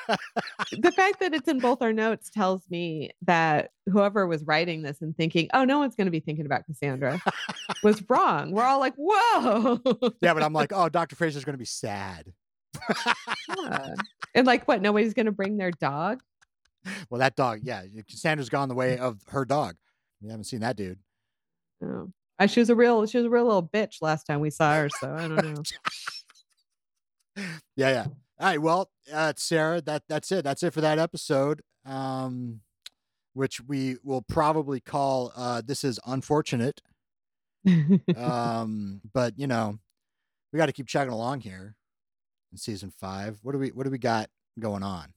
[0.79, 5.01] the fact that it's in both our notes tells me that whoever was writing this
[5.01, 7.21] and thinking, oh, no one's going to be thinking about Cassandra
[7.83, 8.51] was wrong.
[8.51, 9.79] We're all like, whoa.
[10.21, 11.15] yeah, but I'm like, oh, Dr.
[11.15, 12.33] Fraiser's going to be sad.
[13.49, 13.95] Yeah.
[14.33, 14.81] And like, what?
[14.81, 16.21] Nobody's going to bring their dog?
[17.09, 19.75] Well, that dog, yeah, Cassandra's gone the way of her dog.
[20.21, 20.99] We haven't seen that dude.
[21.83, 22.09] Oh.
[22.47, 24.89] She was a real, she was a real little bitch last time we saw her.
[24.99, 25.63] So I don't know.
[27.75, 28.05] yeah, yeah.
[28.39, 28.61] All right.
[28.61, 30.43] Well, uh, Sarah, that that's it.
[30.43, 31.61] That's it for that episode.
[31.85, 32.61] Um,
[33.33, 36.81] which we will probably call uh, "This is unfortunate."
[38.17, 39.77] Um, but you know,
[40.51, 41.75] we got to keep chugging along here
[42.51, 43.39] in season five.
[43.43, 44.29] What do we What do we got
[44.59, 45.13] going on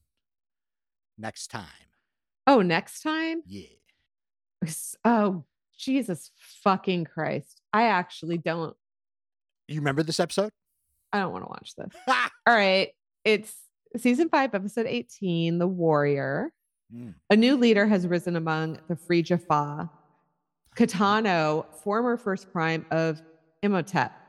[1.19, 1.65] next time?
[2.47, 3.43] oh, next time?
[3.47, 3.69] Yeah.
[5.05, 5.45] Oh,
[5.79, 6.31] Jesus
[6.63, 7.61] fucking Christ.
[7.73, 8.77] I actually don't,
[9.69, 10.51] You remember this episode?
[11.13, 11.93] I don't want to watch this.
[12.47, 12.91] All right.
[13.25, 13.55] It's
[13.97, 16.53] season five, episode 18, The Warrior.
[16.95, 17.15] Mm.
[17.31, 19.91] A new leader has risen among the Free Jaffa.
[20.77, 23.21] K'tano, former first prime of
[23.63, 24.13] Imhotep.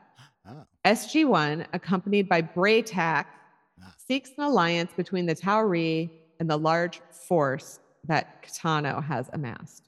[0.48, 0.62] Oh.
[0.86, 3.24] SG1, accompanied by Bra'tac,
[3.82, 3.92] Ah.
[3.98, 9.85] seeks an alliance between the Tau'ri and the large force that K'tano has amassed.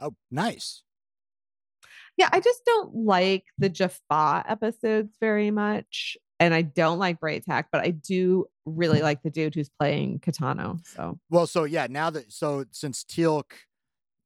[0.00, 0.82] Oh, nice.
[2.16, 6.16] Yeah, I just don't like the Jaffa episodes very much.
[6.40, 10.84] And I don't like Bra'tac, but I do really like the dude who's playing K'tano.
[10.86, 13.52] So Well, so yeah, now that so since Teal'c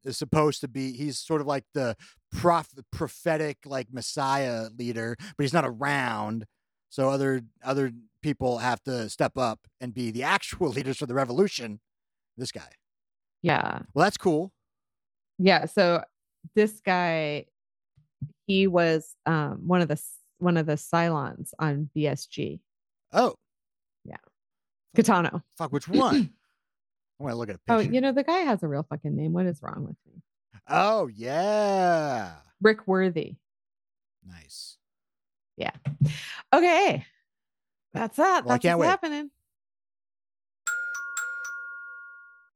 [0.05, 1.97] is supposed to be, he's sort of like the
[2.31, 6.47] prof, prophetic like Messiah leader, but he's not around.
[6.89, 7.93] So other other
[8.23, 11.81] people have to step up and be the actual leaders for the revolution.
[12.37, 12.71] This guy.
[13.43, 13.81] yeah.
[13.95, 14.53] Well, that's cool.
[15.39, 15.67] Yeah.
[15.67, 16.03] So
[16.55, 17.47] this guy,
[18.47, 20.01] he was um one of the
[20.39, 22.61] one of the Cylons on BSG.
[23.13, 23.35] Oh,
[24.05, 24.17] yeah,
[24.97, 25.43] K'tano.
[25.57, 26.31] fuck, which one?
[27.21, 29.15] I want to look at a Oh, you know, the guy has a real fucking
[29.15, 29.33] name.
[29.33, 30.23] What is wrong with me?
[30.69, 32.33] Oh, yeah.
[32.61, 33.37] Rick Worthy.
[34.27, 34.79] Nice.
[35.57, 35.73] Yeah.
[36.53, 37.05] Okay.
[37.93, 38.45] That's that.
[38.45, 38.87] Well, That's what's wait.
[38.87, 39.31] happening.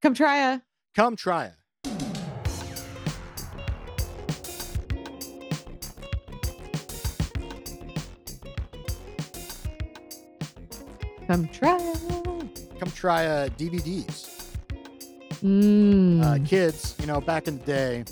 [0.03, 0.61] Come try a
[0.95, 1.55] Come try it.
[11.27, 11.95] Come try.
[12.79, 14.33] Come try uh, DVDs.
[15.43, 16.23] Mm.
[16.25, 18.05] uh, kids, you know, back in the day,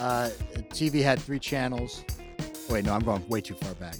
[0.00, 0.30] uh,
[0.70, 2.04] TV had three channels.
[2.70, 3.96] Wait, no, I'm going way too far back.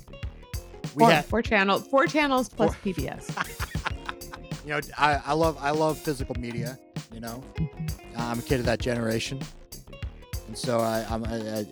[0.95, 4.65] We four, had, four channels, four channels plus Four- PBS.
[4.65, 6.79] you know, I, I love, I love physical media.
[7.13, 7.45] You know,
[8.17, 9.39] I'm a kid of that generation,
[10.47, 11.67] and so I, I'm, I, I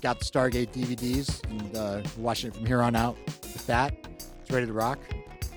[0.00, 3.16] got the Stargate DVDs and uh, watching it from here on out.
[3.26, 3.92] With that,
[4.40, 5.00] it's ready to rock.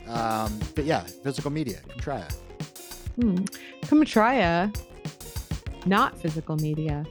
[0.10, 1.80] Um, but yeah, physical media.
[1.88, 2.34] Come try it.
[3.20, 3.44] Hmm.
[3.84, 4.72] Come try a
[5.86, 7.06] not physical media.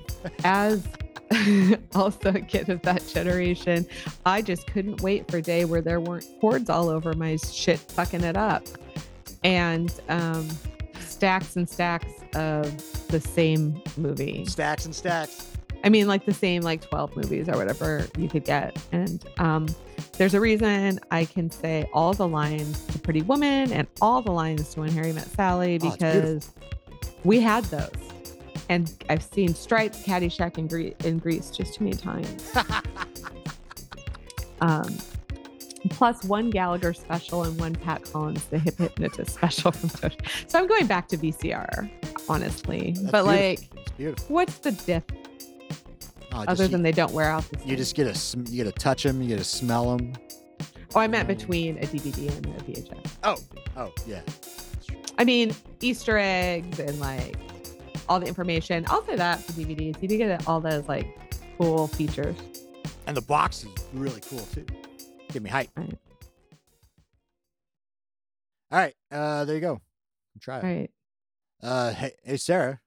[0.45, 0.87] As
[1.95, 3.87] also a kid of that generation,
[4.27, 7.79] I just couldn't wait for a day where there weren't cords all over my shit
[7.79, 8.65] fucking it up.
[9.45, 10.49] And um,
[11.01, 14.45] stacks and stacks of the same movie.
[14.47, 15.58] Stacks and stacks.
[15.89, 18.77] I mean, like the same like 12 movies or whatever you could get.
[18.93, 19.67] And um,
[20.19, 24.31] there's a reason I can say all the lines to Pretty Woman and all the
[24.31, 26.53] lines to When Harry Met Sally Oh, because
[27.25, 27.91] we had those.
[28.69, 32.53] And I've seen Stripes, Caddyshack, and, Gre- and Grease just too many times.
[34.61, 34.99] Um,
[35.91, 40.11] plus one Gallagher special and one Pat Collins, the hip hypnotist special from.
[40.49, 41.89] So I'm going back to VCR,
[42.29, 42.95] honestly.
[42.97, 44.17] That's but beautiful.
[44.17, 45.05] like, what's the diff
[46.33, 48.45] Oh, just other you- than they don't wear out the You just get to sm-
[48.49, 50.13] you get to touch them, you get to smell them.
[50.95, 53.17] Oh, I meant between a DVD and a VHS.
[53.25, 53.37] Oh
[53.77, 54.21] oh yeah,
[55.19, 57.37] I mean, Easter eggs and like
[58.09, 58.85] all the information.
[58.89, 60.01] I'll say that for DVDs.
[60.03, 61.07] You do get all those like
[61.59, 62.37] cool features.
[63.07, 64.65] and the box is really cool too.
[65.33, 65.71] Give me hype.
[65.77, 65.95] Right.
[68.71, 69.81] All right, uh, there you go.
[70.41, 70.63] Try it.
[70.63, 70.91] Right.
[71.63, 72.81] Uh, hey, hey, Sarah,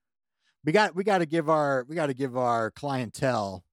[0.64, 3.64] we got we got to give our we got to give our clientele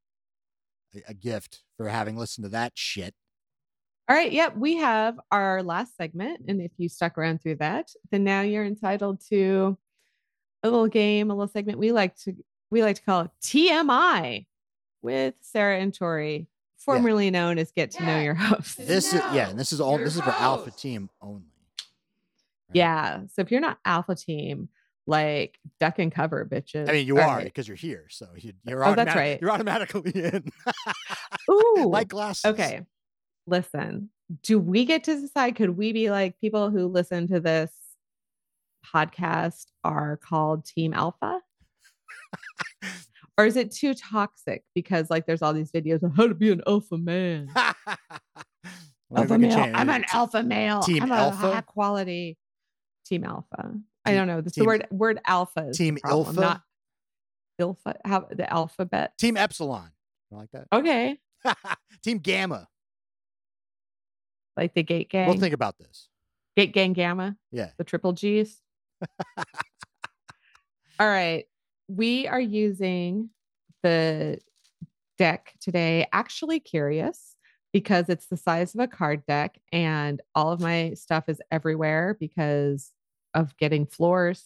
[0.95, 3.15] a, a gift for having listened to that shit.
[4.09, 4.33] All right.
[4.33, 4.57] Yep.
[4.57, 6.41] We have our last segment.
[6.49, 9.77] And if you stuck around through that, then now you're entitled to
[10.63, 12.35] a little game, a little segment we like to
[12.71, 14.47] we like to call TMI
[15.03, 18.79] with Sarah and Tori, formerly known as Get to Know Your Host.
[18.79, 20.71] This is yeah, and this is all Your this is for Alpha.
[20.71, 21.43] Team only.
[21.43, 22.75] right?
[22.75, 23.21] Yeah.
[23.35, 24.69] So if you're not Alpha Team,
[25.09, 26.89] like duck and cover, bitches.
[26.89, 27.45] I mean, you All are right.
[27.45, 29.41] because you're here, so you, uh, you're Oh, that's right.
[29.41, 30.53] You're automatically in.
[31.51, 31.89] Ooh.
[31.89, 32.45] like glasses.
[32.45, 32.83] Okay.
[33.47, 34.11] Listen,
[34.43, 35.57] do we get to decide?
[35.57, 37.73] Could we be like people who listen to this
[38.87, 41.41] podcast are called Team Alpha?
[43.39, 46.53] or is it too toxic because like there's all these videos of how to be
[46.53, 47.51] an alpha man?
[49.17, 49.71] Alpha male.
[49.75, 50.81] I'm an alpha male.
[50.81, 52.37] Team I'm a high quality
[53.07, 53.73] team alpha.
[54.09, 54.41] I don't know.
[54.41, 56.41] This team- the word word alpha is Team problem, Alpha?
[56.41, 56.63] not
[57.61, 57.97] alpha.
[58.05, 59.17] How the alphabet?
[59.19, 59.91] Team Epsilon.
[60.33, 60.67] I like that.
[60.73, 61.19] Okay,
[62.03, 62.69] Team Gamma.
[64.57, 66.09] like the gate gang, We'll think about this.
[66.57, 67.37] gate gang gamma.
[67.53, 67.71] Yeah.
[67.79, 68.61] the triple G's.
[71.01, 71.45] All right.
[71.89, 73.31] We are using
[73.83, 74.39] the
[75.17, 76.07] deck today.
[76.13, 77.37] Actually, curious
[77.73, 82.17] because it's the size of a card deck and all of my stuff is everywhere
[82.19, 82.93] because
[83.35, 84.45] of getting floors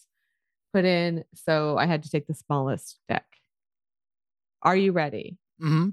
[0.72, 1.24] put in.
[1.35, 3.26] So I had to take the smallest deck.
[4.62, 5.39] Are you ready?
[5.61, 5.91] hmm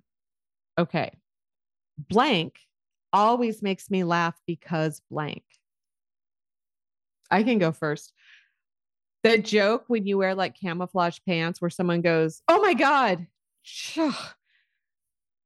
[0.77, 1.11] Okay.
[1.97, 2.55] Blank
[3.11, 5.43] always makes me laugh because blank.
[7.29, 8.13] I can go first.
[9.23, 13.27] The joke when you wear like camouflage pants where someone goes, Oh my God.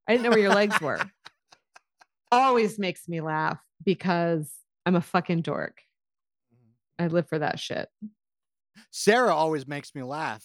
[0.06, 1.00] I didn't know where your legs were.
[2.32, 4.52] Always makes me laugh because
[4.86, 5.80] I'm a fucking dork.
[6.98, 7.88] I live for that shit.
[8.90, 10.44] Sarah always makes me laugh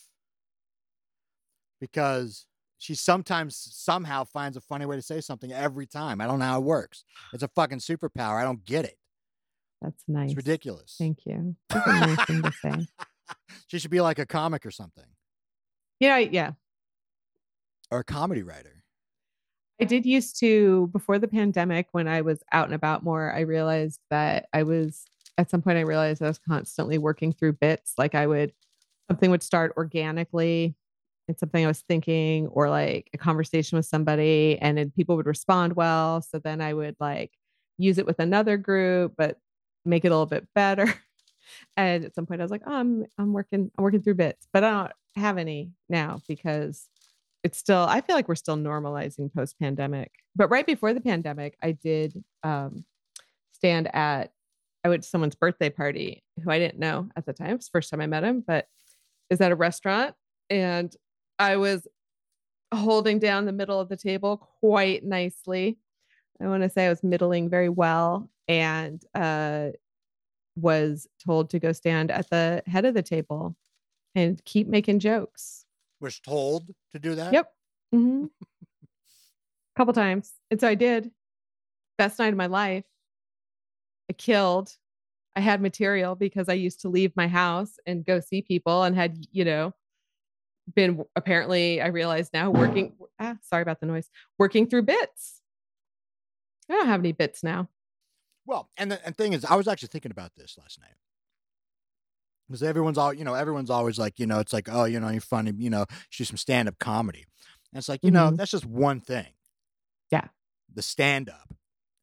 [1.79, 2.45] because
[2.77, 6.21] she sometimes somehow finds a funny way to say something every time.
[6.21, 7.03] I don't know how it works.
[7.33, 8.35] It's a fucking superpower.
[8.39, 8.97] I don't get it.
[9.81, 10.31] That's nice.
[10.31, 10.95] It's ridiculous.
[10.97, 11.55] Thank you.
[11.69, 12.87] That's a nice thing to say.
[13.67, 15.05] she should be like a comic or something
[15.99, 16.51] Yeah, yeah.
[17.91, 18.83] or a comedy writer.
[19.81, 23.41] I did used to before the pandemic when I was out and about more, I
[23.41, 25.05] realized that I was
[25.37, 27.93] at some point I realized I was constantly working through bits.
[27.97, 28.53] Like I would
[29.09, 30.75] something would start organically.
[31.27, 35.27] It's something I was thinking, or like a conversation with somebody, and then people would
[35.27, 36.21] respond well.
[36.21, 37.31] So then I would like
[37.77, 39.37] use it with another group, but
[39.85, 40.93] make it a little bit better.
[41.75, 44.47] And at some point I was like, oh, I'm I'm working, I'm working through bits,
[44.53, 46.89] but I don't have any now because
[47.43, 51.55] it's still i feel like we're still normalizing post pandemic but right before the pandemic
[51.61, 52.83] i did um,
[53.51, 54.31] stand at
[54.83, 57.71] i went to someone's birthday party who i didn't know at the time it's the
[57.71, 58.67] first time i met him but
[59.29, 60.15] is at a restaurant
[60.49, 60.95] and
[61.37, 61.87] i was
[62.73, 65.77] holding down the middle of the table quite nicely
[66.41, 69.67] i want to say i was middling very well and uh,
[70.55, 73.55] was told to go stand at the head of the table
[74.15, 75.65] and keep making jokes
[76.01, 77.31] Was told to do that.
[77.33, 77.53] Yep.
[77.91, 78.25] hmm
[79.77, 80.33] couple times.
[80.51, 81.11] And so I did.
[81.97, 82.83] Best night of my life.
[84.09, 84.75] I killed.
[85.35, 88.95] I had material because I used to leave my house and go see people and
[88.95, 89.73] had, you know,
[90.75, 92.95] been apparently, I realize now working.
[93.19, 94.09] Ah, sorry about the noise.
[94.37, 95.41] Working through bits.
[96.69, 97.69] I don't have any bits now.
[98.45, 100.93] Well, and the and thing is, I was actually thinking about this last night.
[102.47, 105.09] Because everyone's all, you know, everyone's always like, you know, it's like, oh, you know,
[105.09, 105.85] you're funny, you know,
[106.15, 107.25] do some stand up comedy.
[107.71, 108.37] And it's like, you know, Mhm.
[108.37, 109.27] that's just one thing.
[110.11, 110.27] Yeah.
[110.73, 111.53] The stand up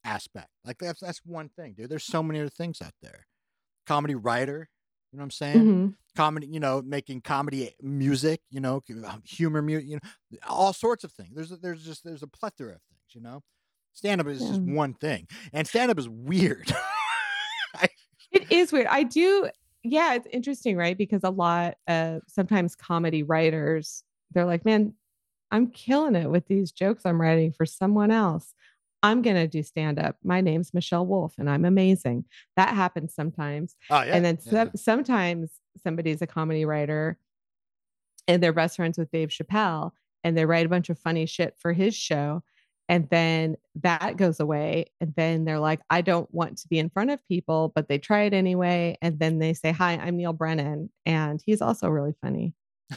[0.06, 0.48] aspect.
[0.64, 1.90] Like that's that's one thing, dude.
[1.90, 3.26] There's so many other things out there.
[3.86, 4.68] Comedy writer,
[5.12, 5.64] you know what I'm saying?
[5.64, 5.94] Mhm.
[6.16, 11.04] Comedy, you know, making comedy music, you know, um, humor music, you know, all sorts
[11.04, 11.30] of things.
[11.34, 13.42] There's a, there's just there's a plethora of things, you know.
[13.92, 15.26] Stand up is just one thing.
[15.52, 16.70] And stand up is weird.
[17.74, 17.88] I-
[18.30, 18.86] It is weird.
[18.88, 19.48] I do.
[19.82, 20.98] Yeah, it's interesting, right?
[20.98, 24.02] Because a lot of sometimes comedy writers,
[24.32, 24.94] they're like, man,
[25.50, 28.52] I'm killing it with these jokes I'm writing for someone else.
[29.06, 30.16] I'm going to do stand up.
[30.24, 32.24] My name's Michelle Wolf and I'm amazing.
[32.56, 33.76] That happens sometimes.
[33.88, 34.16] oh yeah.
[34.16, 34.50] and then yeah.
[34.50, 37.16] some, sometimes somebody's a comedy writer
[38.26, 39.92] and they're best friends with Dave Chappelle
[40.24, 42.42] and they write a bunch of funny shit for his show.
[42.88, 44.86] And then that goes away.
[45.00, 47.98] And then they're like, I don't want to be in front of people, but they
[47.98, 48.98] try it anyway.
[49.02, 50.90] And then they say, Hi, I'm Neal Brennan.
[51.04, 52.54] And he's also really funny.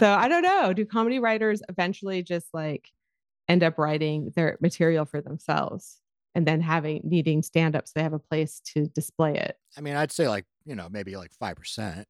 [0.00, 0.72] So I don't know.
[0.72, 2.88] Do comedy writers eventually just like
[3.50, 6.00] end up writing their material for themselves
[6.34, 9.58] and then having needing stand up so they have a place to display it?
[9.76, 12.04] I mean, I'd say like, you know, maybe like 5%,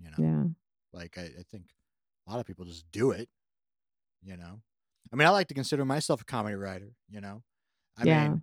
[0.00, 0.44] you know, Yeah.
[0.92, 1.66] like I, I think
[2.26, 3.28] a lot of people just do it,
[4.22, 4.60] you know.
[5.12, 7.42] I mean, I like to consider myself a comedy writer, you know.
[7.96, 8.28] I Yeah.
[8.28, 8.42] mean,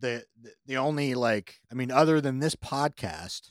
[0.00, 3.50] the, the the only like, I mean, other than this podcast,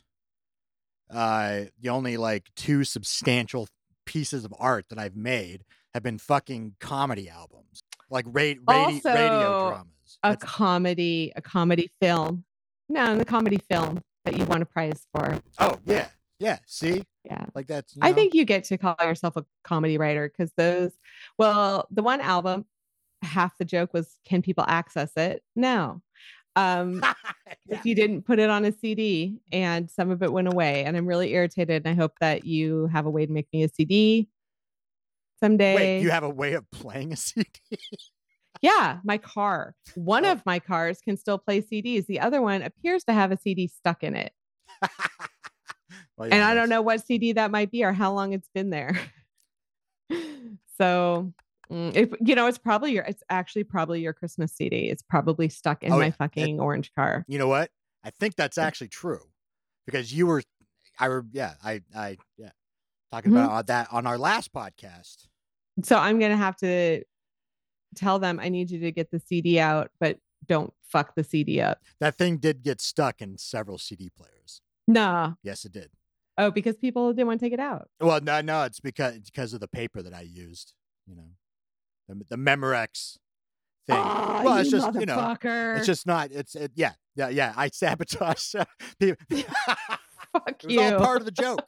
[1.10, 3.68] uh, the only like two substantial
[4.06, 5.64] pieces of art that I've made
[5.94, 9.86] have been fucking comedy albums, like ra- radi- radio Also, dramas.
[10.24, 12.44] a That's- comedy, a comedy film.
[12.90, 15.42] No, the comedy film that you won a prize for.
[15.60, 16.08] oh yeah,
[16.40, 16.60] yeah.
[16.66, 17.46] See, Yeah.
[17.56, 17.96] Like that's.
[17.96, 20.92] you I think you get to call yourself a comedy writer because those,
[21.38, 22.66] well, the one album,
[23.22, 25.44] half the joke was, can people access it?
[25.56, 26.02] No.
[26.56, 27.04] Um,
[27.70, 27.78] Yeah.
[27.80, 30.84] if you didn't put it on a CD and some of it went away.
[30.84, 31.86] And I'm really irritated.
[31.86, 34.28] And I hope that you have a way to make me a CD
[35.40, 35.76] someday.
[35.76, 37.50] Wait, you have a way of playing a CD?
[38.62, 39.76] yeah, my car.
[39.96, 40.32] One Oh.
[40.34, 42.06] of my cars can still play CDs.
[42.08, 44.32] The other one appears to have a CD stuck in it.
[46.18, 48.72] Well, and I don't know what CD that might be or how long it's been
[48.72, 49.00] there.
[50.78, 51.32] so,
[51.72, 54.90] mm, if you know, it's probably your, it's actually probably your Christmas CD.
[54.90, 56.08] It's probably stuck in Oh, my yeah.
[56.10, 57.24] It- fucking orange car.
[57.28, 57.70] You know what?
[58.04, 59.22] I think that's actually true
[59.86, 60.42] because you were,
[61.00, 62.50] I were, yeah, I, I, yeah,
[63.12, 63.44] talking Mm-hmm.
[63.46, 65.28] about that on our last podcast.
[65.84, 67.04] So I'm gonna have to
[67.96, 70.18] tell them I need you to get the CD out, but
[70.48, 71.80] don't fuck the CD up.
[72.00, 74.62] That thing did get stuck in several CD players.
[74.88, 75.34] Nah.
[75.44, 75.90] Yes, it did.
[76.38, 77.90] Oh, because people didn't want to take it out.
[78.00, 80.74] Well, no, no, it's because it's because of the paper that I used.
[81.08, 81.30] You know,
[82.08, 83.18] the the Memorex
[83.88, 83.98] thing.
[83.98, 86.32] Ah, well, you it's just you know, it's just not.
[86.32, 87.54] It's it, yeah, yeah, yeah.
[87.56, 88.54] I sabotage.
[89.00, 89.16] people.
[89.32, 89.46] it
[90.34, 90.82] fuck was you.
[90.82, 91.66] all part of the joke.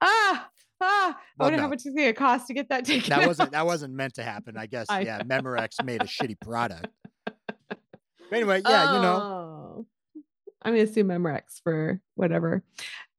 [0.00, 0.48] Ah,
[0.80, 1.10] ah.
[1.10, 1.62] I Well, wonder no.
[1.64, 3.26] how much it's gonna cost to get that taken That out.
[3.28, 4.56] wasn't that wasn't meant to happen.
[4.56, 4.86] I guess.
[4.90, 5.24] I yeah, know.
[5.24, 6.88] Memorex made a shitty product.
[7.26, 7.78] But
[8.32, 9.86] anyway, yeah, you know, Oh.
[10.62, 12.62] I'm gonna sue Memorex for whatever,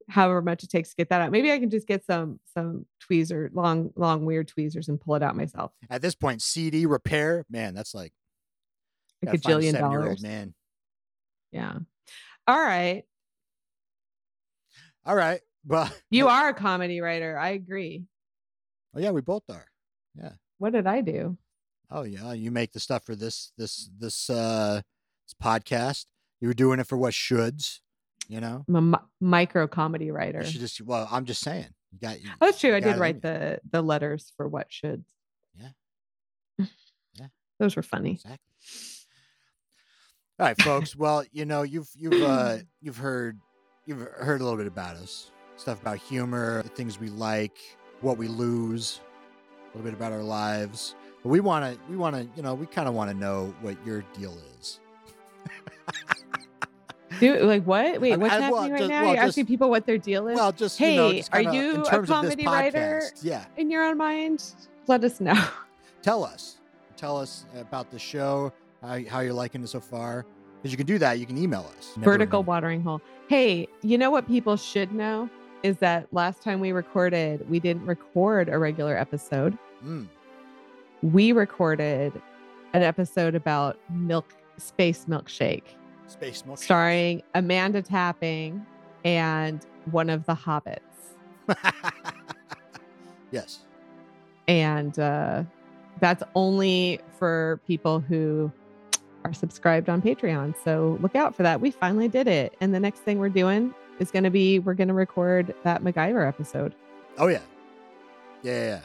[0.09, 1.31] however much it takes to get that out.
[1.31, 5.23] Maybe I can just get some some tweezer, long, long, weird tweezers and pull it
[5.23, 5.71] out myself.
[5.89, 8.13] at this point, CD repair, man, that's like
[9.23, 10.21] Like a gotta find jillion seven-year-old dollars.
[10.23, 10.53] Man.
[11.51, 11.79] Yeah.
[12.47, 13.03] All right.
[15.05, 17.37] All right, well, You are a comedy writer.
[17.37, 18.05] I agree.
[18.95, 19.65] Oh yeah, we both are.
[20.17, 20.33] Yeah.
[20.57, 21.37] What did I do?
[21.89, 24.81] Oh yeah, you make the stuff for this this this uh
[25.25, 26.05] this podcast.
[26.39, 27.79] You were doing it for what shoulds,
[28.27, 28.65] you know.
[28.67, 30.39] I'm a mi- micro comedy writer.
[30.39, 31.67] You should just well, I'm just saying.
[31.91, 32.21] You got.
[32.21, 32.75] You, Oh, that's true.
[32.75, 35.03] I did write the the letters for what should.
[35.55, 36.65] Yeah.
[37.15, 37.27] Yeah.
[37.59, 38.11] Those were funny.
[38.11, 38.37] Exactly.
[40.39, 40.95] All right, folks.
[40.95, 43.37] Well, you know, you've you've uh you've heard
[43.85, 45.29] you've heard a little bit about us.
[45.61, 47.59] Stuff about humor, the things we like,
[48.01, 48.99] what we lose,
[49.61, 50.95] a little bit about our lives.
[51.21, 53.53] But we want to we want to, you know, we kind of want to know
[53.61, 54.79] what your deal is.
[57.19, 58.01] Do like what?
[58.01, 59.01] Wait, what's I- well, happening right just- now?
[59.01, 61.31] well, You're just- asking people what their deal is Well, just you know, Hey, just
[61.31, 63.01] are you a terms of this comedy writer?
[63.03, 63.19] podcast.
[63.23, 64.43] Yeah, in your own mind.
[64.87, 65.39] Let us know.
[66.01, 66.57] tell us,
[66.97, 68.51] tell us about the show,
[68.81, 70.25] how, how you're liking it so far.
[70.57, 71.93] Because you can do that, you can email us.
[71.97, 72.99] Vertical watering hole.
[73.27, 75.29] Hey, you know what people should know
[75.63, 79.57] is that last time we recorded, we didn't record a regular episode.
[79.85, 80.07] Mm.
[81.01, 82.13] We recorded
[82.73, 85.63] an episode about milk space milkshake.
[86.07, 86.57] Space milk.
[86.57, 88.65] starring Amanda Tapping
[89.05, 90.79] and one of the hobbits.
[93.31, 93.59] yes.
[94.47, 95.43] And uh,
[95.99, 98.51] that's only for people who
[99.23, 100.55] are subscribed on Patreon.
[100.63, 101.61] So look out for that.
[101.61, 102.55] We finally did it.
[102.59, 105.81] And the next thing we're doing is going to be we're going to record that
[105.83, 106.75] MacGyver episode.
[107.17, 107.39] Oh yeah.
[108.43, 108.81] Yeah, yeah.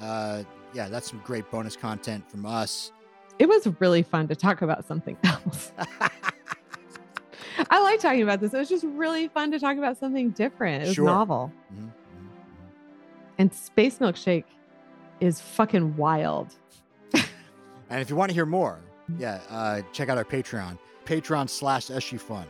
[0.00, 0.06] yeah.
[0.06, 0.42] Uh,
[0.72, 2.90] yeah, that's some great bonus content from us.
[3.38, 5.72] It was really fun to talk about something else.
[7.70, 8.52] I like talking about this.
[8.54, 10.82] It was just really fun to talk about something different.
[10.82, 11.04] It was Sure.
[11.04, 11.52] novel.
[11.72, 11.90] Mhm, mhm,
[13.38, 14.44] And Space Milkshake
[15.20, 16.54] is fucking wild.
[17.90, 18.78] And if you want to hear more,
[19.18, 22.46] yeah, uh, check out our Patreon, Patreon slash SUFun.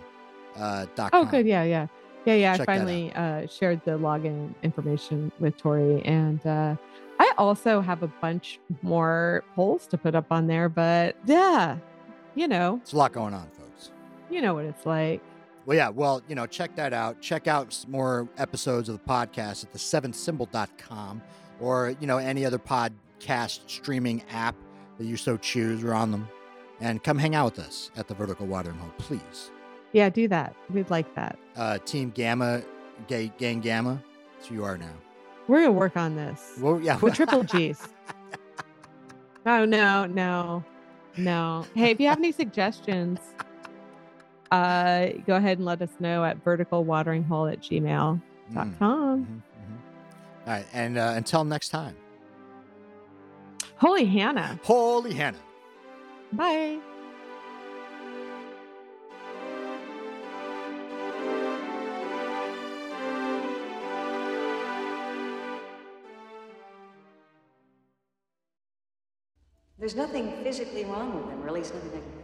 [0.57, 1.45] Uh, dot Oh, good.
[1.47, 1.89] Yeah, yeah,
[2.25, 2.57] yeah, yeah.
[2.59, 6.77] I finally uh, shared the login information with Tori, and uh,
[7.19, 10.69] I also have a bunch more polls to put up on there.
[10.69, 11.77] But yeah,
[12.35, 13.91] you know, It's a lot going on, folks.
[14.31, 15.23] you know what it's like.
[15.67, 17.21] Well, yeah, well, you know, check that out.
[17.23, 21.23] Check out more episodes of the podcast at the seventhsymbol.com
[21.59, 24.57] or, you know, any other podcast streaming app
[24.99, 25.83] that you so choose.
[25.83, 26.29] We're on them.
[26.81, 29.51] And come hang out with us at the Vertical Watering Hole, please.
[29.95, 30.55] Yeah, do that.
[30.69, 31.39] We'd like that.
[31.57, 32.62] Uh, Team Gamma,
[33.07, 34.03] Gay, Gang Gamma.
[34.35, 34.93] That's who you are now.
[35.49, 36.59] We're gonna work on this.
[36.61, 36.97] Well, yeah.
[36.99, 37.81] The triple G's.
[39.47, 40.65] Oh no, no,
[41.19, 41.66] no.
[41.75, 43.21] Hey, if you have any suggestions,
[44.51, 48.21] uh, go ahead and let us know at verticalwateringhole at gmail.com.
[48.55, 49.41] Mm, mhm, mhm.
[50.47, 50.65] All right.
[50.73, 51.95] And uh, until next time,
[53.77, 54.59] Holy Hannah.
[54.62, 55.37] holy Hannah.
[56.33, 56.79] Bye.
[69.85, 71.61] There's nothing physically wrong with them, really.
[71.61, 72.24] It's nothing like